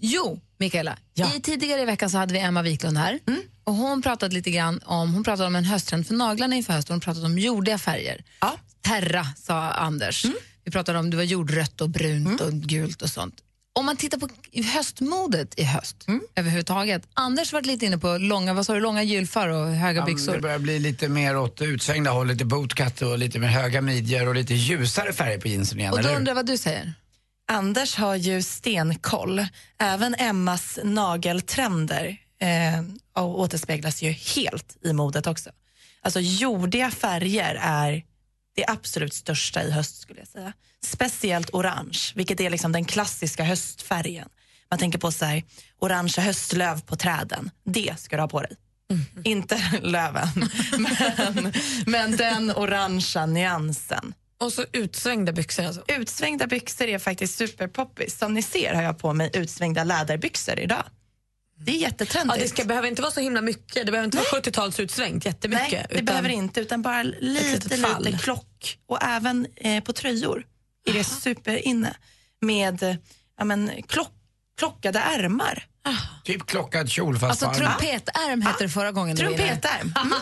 Jo, 0.00 0.40
Mikaela, 0.58 0.98
i 1.36 1.40
tidigare 1.40 1.80
i 1.82 1.84
veckan 1.84 2.10
så 2.10 2.18
hade 2.18 2.32
vi 2.32 2.38
Emma 2.40 2.62
Wiklund 2.62 2.98
här 2.98 3.18
och 3.64 3.74
hon 3.74 4.02
pratade 4.02 4.34
lite 4.34 4.50
grann 4.50 4.80
om, 4.84 5.14
hon 5.14 5.24
pratade 5.24 5.46
om 5.46 5.56
en 5.56 5.64
hösttrend 5.64 6.06
för 6.06 6.14
naglarna 6.14 6.56
inför 6.56 6.72
hösten, 6.72 6.94
hon 6.94 7.00
pratade 7.00 7.26
om 7.26 7.38
jordiga 7.38 7.78
färger. 7.78 8.24
Terra, 8.84 9.26
sa 9.36 9.70
Anders. 9.70 10.24
Vi 10.64 10.70
pratade 10.70 10.98
om 10.98 11.10
det 11.10 11.16
var 11.16 11.24
jordrött 11.24 11.80
och 11.80 11.90
brunt 11.90 12.40
och 12.40 12.52
gult 12.52 13.02
och 13.02 13.10
sånt. 13.10 13.34
Om 13.72 13.86
man 13.86 13.96
tittar 13.96 14.18
på 14.18 14.28
höstmodet 14.74 15.58
i 15.58 15.64
höst 15.64 15.96
överhuvudtaget. 16.36 17.08
Anders 17.14 17.52
var 17.52 17.62
lite 17.62 17.86
inne 17.86 17.98
på 17.98 18.18
långa, 18.18 18.54
vad 18.54 18.66
sa 18.66 18.74
du, 18.74 18.80
långa 18.80 19.02
gylfar 19.02 19.48
och 19.48 19.66
höga 19.68 20.00
Ja, 20.00 20.06
byxor. 20.06 20.32
det 20.34 20.40
börjar 20.40 20.58
bli 20.58 20.78
lite 20.78 21.08
mer 21.08 21.36
åt 21.36 21.56
det 21.56 21.64
utsvängda 21.64 22.10
hållet, 22.10 22.34
lite 22.34 22.44
bootcut 22.44 23.02
och 23.02 23.18
lite 23.18 23.38
mer 23.38 23.48
höga 23.48 23.80
midjor 23.80 24.28
och 24.28 24.34
lite 24.34 24.54
ljusare 24.54 25.12
färger 25.12 25.38
på 25.38 25.48
jeansen 25.48 25.78
igen, 25.80 25.92
Och 25.92 26.02
då 26.02 26.08
undrar 26.08 26.30
jag 26.30 26.34
vad 26.34 26.46
du 26.46 26.58
säger. 26.58 26.92
Anders 27.52 27.96
har 27.96 28.14
ju 28.14 28.42
stenkoll. 28.42 29.46
Även 29.78 30.14
Emmas 30.14 30.78
nageltrender 30.84 32.16
eh, 32.40 32.84
och 33.22 33.40
återspeglas 33.40 34.02
ju 34.02 34.10
helt 34.10 34.76
i 34.84 34.92
modet 34.92 35.26
också. 35.26 35.50
Alltså 36.02 36.20
jordiga 36.20 36.90
färger 36.90 37.58
är 37.62 38.02
det 38.54 38.64
absolut 38.66 39.14
största 39.14 39.62
i 39.62 39.70
höst 39.70 40.00
skulle 40.00 40.18
jag 40.20 40.28
säga. 40.28 40.52
Speciellt 40.84 41.50
orange, 41.50 41.98
vilket 42.14 42.40
är 42.40 42.50
liksom 42.50 42.72
den 42.72 42.84
klassiska 42.84 43.44
höstfärgen. 43.44 44.28
Man 44.70 44.78
tänker 44.78 44.98
på 44.98 45.12
så 45.12 45.24
här, 45.24 45.42
orangea 45.78 46.24
höstlöv 46.24 46.80
på 46.80 46.96
träden. 46.96 47.50
Det 47.64 47.94
ska 47.98 48.16
du 48.16 48.22
ha 48.22 48.28
på 48.28 48.42
dig. 48.42 48.56
Inte 49.24 49.62
löven, 49.82 50.48
men, 50.78 51.52
men 51.86 52.16
den 52.16 52.50
orangea 52.50 53.26
nyansen. 53.26 54.14
Och 54.38 54.52
så 54.52 54.64
utsvängda 54.72 55.32
byxor 55.32 55.64
alltså? 55.64 55.82
Utsvängda 55.88 56.46
byxor 56.46 56.86
är 56.86 56.98
faktiskt 56.98 57.38
superpoppis. 57.38 58.18
Som 58.18 58.34
ni 58.34 58.42
ser 58.42 58.74
har 58.74 58.82
jag 58.82 58.98
på 58.98 59.12
mig 59.12 59.30
utsvängda 59.34 59.84
läderbyxor 59.84 60.58
idag. 60.58 60.84
Det 61.64 61.70
är 61.72 61.74
Ja, 61.74 61.80
jättetrendigt. 61.80 62.40
det 62.40 62.48
ska, 62.48 62.64
behöver 62.64 62.88
inte 62.88 63.02
vara 63.02 63.12
så 63.12 63.20
himla 63.20 63.40
mycket. 63.40 63.86
Det 63.86 63.92
behöver 63.92 64.04
inte 64.04 64.16
vara 64.16 64.26
70-talsutsvängt 64.42 65.26
jättemycket. 65.26 65.72
Nej, 65.72 65.86
det 65.88 65.94
utan- 65.94 66.04
behöver 66.04 66.28
inte, 66.28 66.60
utan 66.60 66.82
bara 66.82 67.02
lite, 67.02 67.76
lite 68.00 68.18
klock. 68.18 68.78
Och 68.86 69.02
även 69.02 69.46
eh, 69.56 69.82
på 69.84 69.92
tröjor 69.92 70.46
är 70.86 70.92
det 70.92 71.04
superinne 71.04 71.96
med 72.40 72.82
eh, 72.82 72.94
ja, 73.38 73.44
men, 73.44 73.70
klock, 73.88 74.12
klockade 74.58 74.98
ärmar. 74.98 75.66
Typ 76.24 76.46
klockad 76.46 76.90
kjol 76.90 77.18
fast 77.18 77.42
Alltså 77.42 77.60
på 77.60 77.66
armen. 77.66 77.78
trumpetärm 77.78 78.42
hette 78.42 78.64
det 78.64 78.68
förra 78.70 78.92
gången. 78.92 79.16
du 79.16 79.24
var 79.24 79.30
inne. 79.30 79.38
Trumpetärm. 79.38 79.92
Mm. 79.96 80.12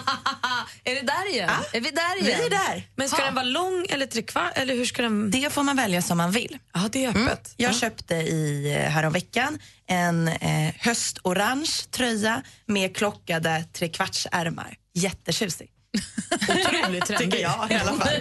Är 0.85 0.95
det 0.95 1.01
där 1.03 1.31
igen? 1.33 1.51
Är 1.73 1.81
vi 1.81 1.91
där 1.91 2.23
Vi 2.23 2.29
igen? 2.29 2.41
är 2.45 2.51
där. 2.51 2.87
Men 2.97 3.09
ska 3.09 3.25
den 3.25 3.35
vara 3.35 3.45
lång 3.45 3.87
eller 3.91 4.07
trekvart? 4.07 4.53
Eller 4.55 4.75
hur 4.75 4.85
ska 4.85 5.03
den... 5.03 5.31
Det 5.31 5.53
får 5.53 5.63
man 5.63 5.77
välja 5.77 6.03
som 6.03 6.19
man 6.19 6.31
vill. 6.31 6.59
Ja, 6.75 6.89
det 6.93 7.05
är 7.05 7.09
öppet. 7.09 7.55
Jag 7.57 7.73
Ja. 7.73 7.79
köpte 7.79 8.15
i 8.15 8.73
eh, 8.77 8.91
häromveckan 8.91 9.59
en 9.87 10.29
eh, 10.29 10.75
höstorange 10.79 11.71
tröja 11.91 12.43
med 12.67 12.97
klockade 12.97 13.65
trekvartsärmar. 13.73 14.77
Jättetjusig. 14.95 15.69
Otroligt 16.49 17.07
trendigt. 17.07 17.19
Tycker 17.19 17.39
jag 17.39 17.71
i 17.71 17.75
alla 17.75 17.93
fall. 17.93 18.09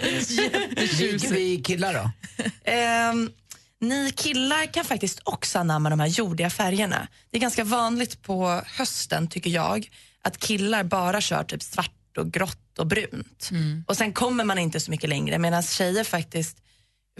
Vi, 0.98 1.18
vi 1.30 1.62
killar 1.64 1.94
då? 1.94 2.10
Ehm, 2.64 3.30
ni 3.82 4.12
killar 4.16 4.72
kan 4.72 4.84
faktiskt 4.84 5.20
också 5.24 5.58
anamma 5.58 5.90
de 5.90 6.00
här 6.00 6.06
jordiga 6.06 6.50
färgerna. 6.50 7.08
Det 7.30 7.36
är 7.36 7.40
ganska 7.40 7.64
vanligt 7.64 8.22
på 8.22 8.62
hösten, 8.66 9.28
tycker 9.28 9.50
jag, 9.50 9.90
att 10.22 10.38
killar 10.38 10.84
bara 10.84 11.20
kör 11.20 11.44
typ 11.44 11.62
svart 11.62 12.18
och 12.18 12.32
grått 12.32 12.78
och 12.78 12.86
brunt. 12.86 13.50
Och 13.86 13.96
sen 13.96 14.12
kommer 14.12 14.44
man 14.44 14.58
inte 14.58 14.80
så 14.80 14.90
mycket 14.90 15.08
längre, 15.08 15.38
medan 15.38 15.62
tjejer 15.62 16.04
faktiskt 16.04 16.58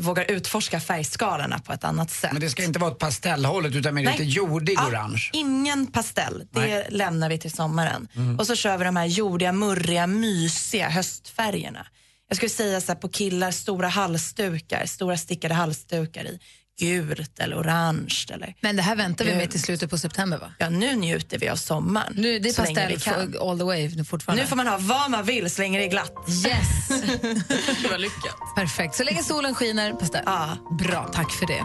vågar 0.00 0.30
utforska 0.30 0.80
färgskalorna 0.80 1.58
på 1.58 1.72
ett 1.72 1.84
annat 1.84 2.10
sätt. 2.10 2.32
Men 2.32 2.40
det 2.40 2.50
ska 2.50 2.64
inte 2.64 2.78
vara 2.78 2.92
ett 2.92 2.98
pastellhållet 2.98 3.74
utan 3.74 3.94
mer 3.94 4.12
lite 4.12 4.24
jordig 4.24 4.74
Ja, 4.76 4.88
orange. 4.88 5.30
Ingen 5.32 5.86
pastell, 5.86 6.46
det 6.50 6.60
Nej. 6.60 6.86
lämnar 6.90 7.28
vi 7.28 7.38
till 7.38 7.52
sommaren. 7.52 8.08
Mm. 8.14 8.38
Och 8.38 8.46
så 8.46 8.54
kör 8.56 8.78
vi 8.78 8.84
de 8.84 8.96
här 8.96 9.06
jordiga, 9.06 9.52
murriga, 9.52 10.06
mysiga 10.06 10.88
höstfärgerna. 10.88 11.86
Jag 12.32 12.36
skulle 12.36 12.50
säga 12.50 12.80
så 12.80 12.92
här, 12.92 12.98
på 12.98 13.08
killar, 13.08 13.50
stora 13.50 13.88
halsdukar, 13.88 14.86
stora 14.86 15.16
stickade 15.16 15.54
halsdukar 15.54 16.24
i 16.24 16.38
gult 16.80 17.38
eller 17.38 17.60
orange. 17.60 18.26
Eller 18.32 18.54
Men 18.60 18.76
det 18.76 18.82
här 18.82 18.96
väntar 18.96 19.24
vi 19.24 19.30
med 19.30 19.40
Gult. 19.40 19.50
till 19.50 19.62
slutet 19.62 19.90
på 19.90 19.98
september 19.98 20.38
va? 20.38 20.52
Ja, 20.58 20.68
nu 20.68 20.96
njuter 20.96 21.38
vi 21.38 21.48
av 21.48 21.56
sommaren. 21.56 22.12
Nu, 22.16 22.38
det 22.38 22.48
är 22.48 22.54
pastell 22.54 23.36
all 23.40 23.58
the 23.58 23.64
way 23.64 23.88
nu 23.96 24.04
fortfarande. 24.04 24.42
Nu 24.42 24.48
får 24.48 24.56
man 24.56 24.66
ha 24.66 24.78
vad 24.80 25.10
man 25.10 25.24
vill 25.24 25.50
så 25.50 25.62
länge 25.62 25.78
det 25.78 25.84
är 25.84 25.88
glatt. 25.90 26.12
Yes! 26.28 26.88
Det 27.82 27.88
var 27.90 27.98
lyckat. 27.98 28.36
Perfekt. 28.56 28.94
Så 28.94 29.04
länge 29.04 29.22
solen 29.22 29.54
skiner, 29.54 29.92
pastell. 29.92 30.22
Ja. 30.26 30.56
Bra, 30.78 31.10
tack 31.14 31.32
för 31.32 31.46
det. 31.46 31.64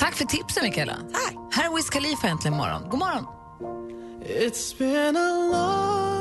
Tack 0.00 0.14
för 0.14 0.24
tipsen 0.24 0.64
Mikaela. 0.64 0.96
Tack. 1.12 1.34
Här 1.54 1.70
är 1.70 1.76
Wiz 1.76 1.90
Khalifa 1.90 2.28
äntligen 2.28 2.56
morgon. 2.56 2.90
God 2.90 2.98
morgon. 2.98 3.24
It's 4.40 4.78
been 4.78 5.16
a 5.16 5.32
long 5.52 6.15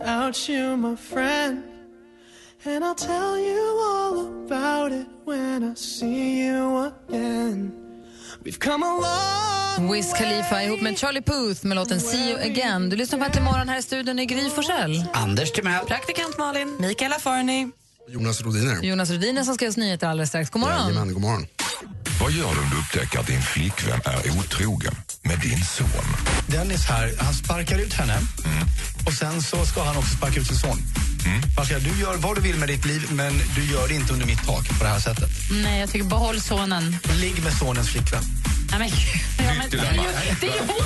without 0.00 0.48
you, 0.48 0.76
my 0.76 0.96
friend. 0.96 1.62
And 2.64 2.84
I'll 2.84 2.94
tell 2.94 3.38
you 3.38 3.80
all 3.90 4.44
about 4.46 4.92
it 4.92 5.06
when 5.24 5.72
I 5.72 5.74
see 5.74 6.46
you 6.46 6.92
again. 7.08 7.72
We've 8.44 8.58
come 8.58 8.82
a 8.82 9.00
long 9.00 9.88
Wiz 9.88 10.12
Khalifa 10.12 10.62
ihop 10.62 10.82
med 10.82 10.98
Charlie 10.98 11.22
Puth 11.22 11.66
med 11.66 11.76
låten 11.76 12.00
See 12.00 12.30
you 12.30 12.40
again. 12.40 12.88
Du 12.88 12.96
lyssnar 12.96 13.18
på 13.18 13.24
Äntligen 13.24 13.44
morgon 13.44 13.68
här 13.68 13.78
i 13.78 13.82
studion 13.82 14.18
i 14.18 14.26
Gry 14.26 14.50
Forssell. 14.50 15.04
Anders 15.12 15.52
Timell. 15.52 15.86
Praktikant 15.86 16.38
Malin. 16.38 16.76
Mikaela 16.80 17.18
Forni. 17.18 17.68
Jonas 18.08 18.40
Rodiner. 18.42 18.82
Jonas 18.82 19.10
Rhodiner 19.10 19.44
som 19.44 19.54
ska 19.54 19.64
ge 19.64 19.68
oss 19.68 19.76
nyheter 19.76 20.06
alldeles 20.06 20.28
strax. 20.28 20.50
God 20.50 20.60
morgon. 20.60 20.78
Jajamän, 20.88 21.12
god 21.12 21.22
morgon. 21.22 21.46
Vad 22.20 22.32
gör 22.32 22.54
du 22.54 22.60
om 22.60 22.70
du 22.70 22.76
upptäcker 22.76 23.18
att 23.18 23.26
din 23.26 23.42
flickvän 23.42 24.00
är 24.04 24.38
otrogen 24.38 24.94
med 25.22 25.38
din 25.40 25.64
son? 25.64 25.86
Dennis 26.46 26.84
här, 26.84 27.12
han 27.18 27.34
sparkar 27.34 27.78
ut 27.78 27.92
henne 27.92 28.18
och 29.06 29.12
sen 29.12 29.42
så 29.42 29.66
ska 29.66 29.82
han 29.84 29.96
också 29.96 30.16
sparka 30.16 30.40
ut 30.40 30.46
sin 30.46 30.56
son. 30.56 30.82
Han 31.56 31.66
säger, 31.66 31.80
du 31.80 32.00
gör 32.00 32.16
vad 32.16 32.36
du 32.36 32.40
vill 32.40 32.56
med 32.56 32.68
ditt 32.68 32.84
liv 32.84 33.06
men 33.10 33.32
du 33.56 33.64
gör 33.64 33.88
det 33.88 33.94
inte 33.94 34.12
under 34.12 34.26
mitt 34.26 34.46
tak 34.46 34.78
på 34.78 34.84
det 34.84 34.90
här 34.90 35.00
sättet. 35.00 35.30
Nej, 35.62 35.80
jag 35.80 35.90
tycker 35.90 36.04
behåll 36.08 36.40
sonen. 36.40 36.96
Ligg 37.20 37.42
med 37.42 37.52
sonens 37.52 37.88
flickvän. 37.88 38.22
Nej, 38.78 39.58
men, 39.58 39.70
det, 39.70 39.78
är 39.78 39.94
ju, 39.94 40.08
det 40.40 40.46
är 40.46 40.60
hon 40.60 40.80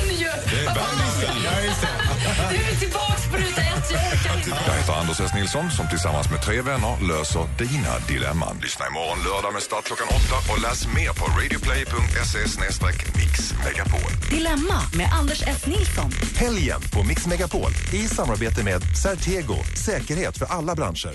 fan? 0.74 2.50
Nu 2.50 2.56
är 2.56 2.70
vi 2.70 2.76
tillbaka 2.76 3.28
på 3.30 3.36
ruta 3.36 3.60
ett. 3.60 3.90
Jag 3.92 4.00
orkar 4.12 4.36
inte. 4.36 4.50
Jag 4.66 4.74
heter 4.74 4.92
Anders 4.92 5.20
S. 5.20 5.30
Nilsson 5.34 5.70
som 5.70 5.88
tillsammans 5.88 6.30
med 6.30 6.42
tre 6.42 6.60
vänner 6.62 7.08
löser 7.08 7.44
dina 7.58 7.98
dilemman. 8.08 8.58
Lyssna 8.62 8.86
imorgon 8.86 9.18
lördag 9.24 9.52
med 9.52 9.62
start 9.62 9.84
klockan 9.84 10.06
åtta 10.08 10.52
och 10.52 10.60
läs 10.62 10.86
mer 10.86 11.12
på 11.18 11.24
radioplay.se 11.38 12.38
mixmegapol. 13.18 14.10
Dilemma 14.30 14.80
med 14.94 15.08
Anders 15.20 15.42
S. 15.46 15.66
Nilsson. 15.66 16.10
Helgen 16.36 16.80
på 16.92 17.02
Mix 17.02 17.26
Megapol 17.26 17.70
i 17.92 18.08
samarbete 18.08 18.64
med 18.64 18.82
Certego, 19.02 19.56
säkerhet 19.86 20.38
för 20.38 20.46
alla 20.46 20.74
branscher. 20.74 21.14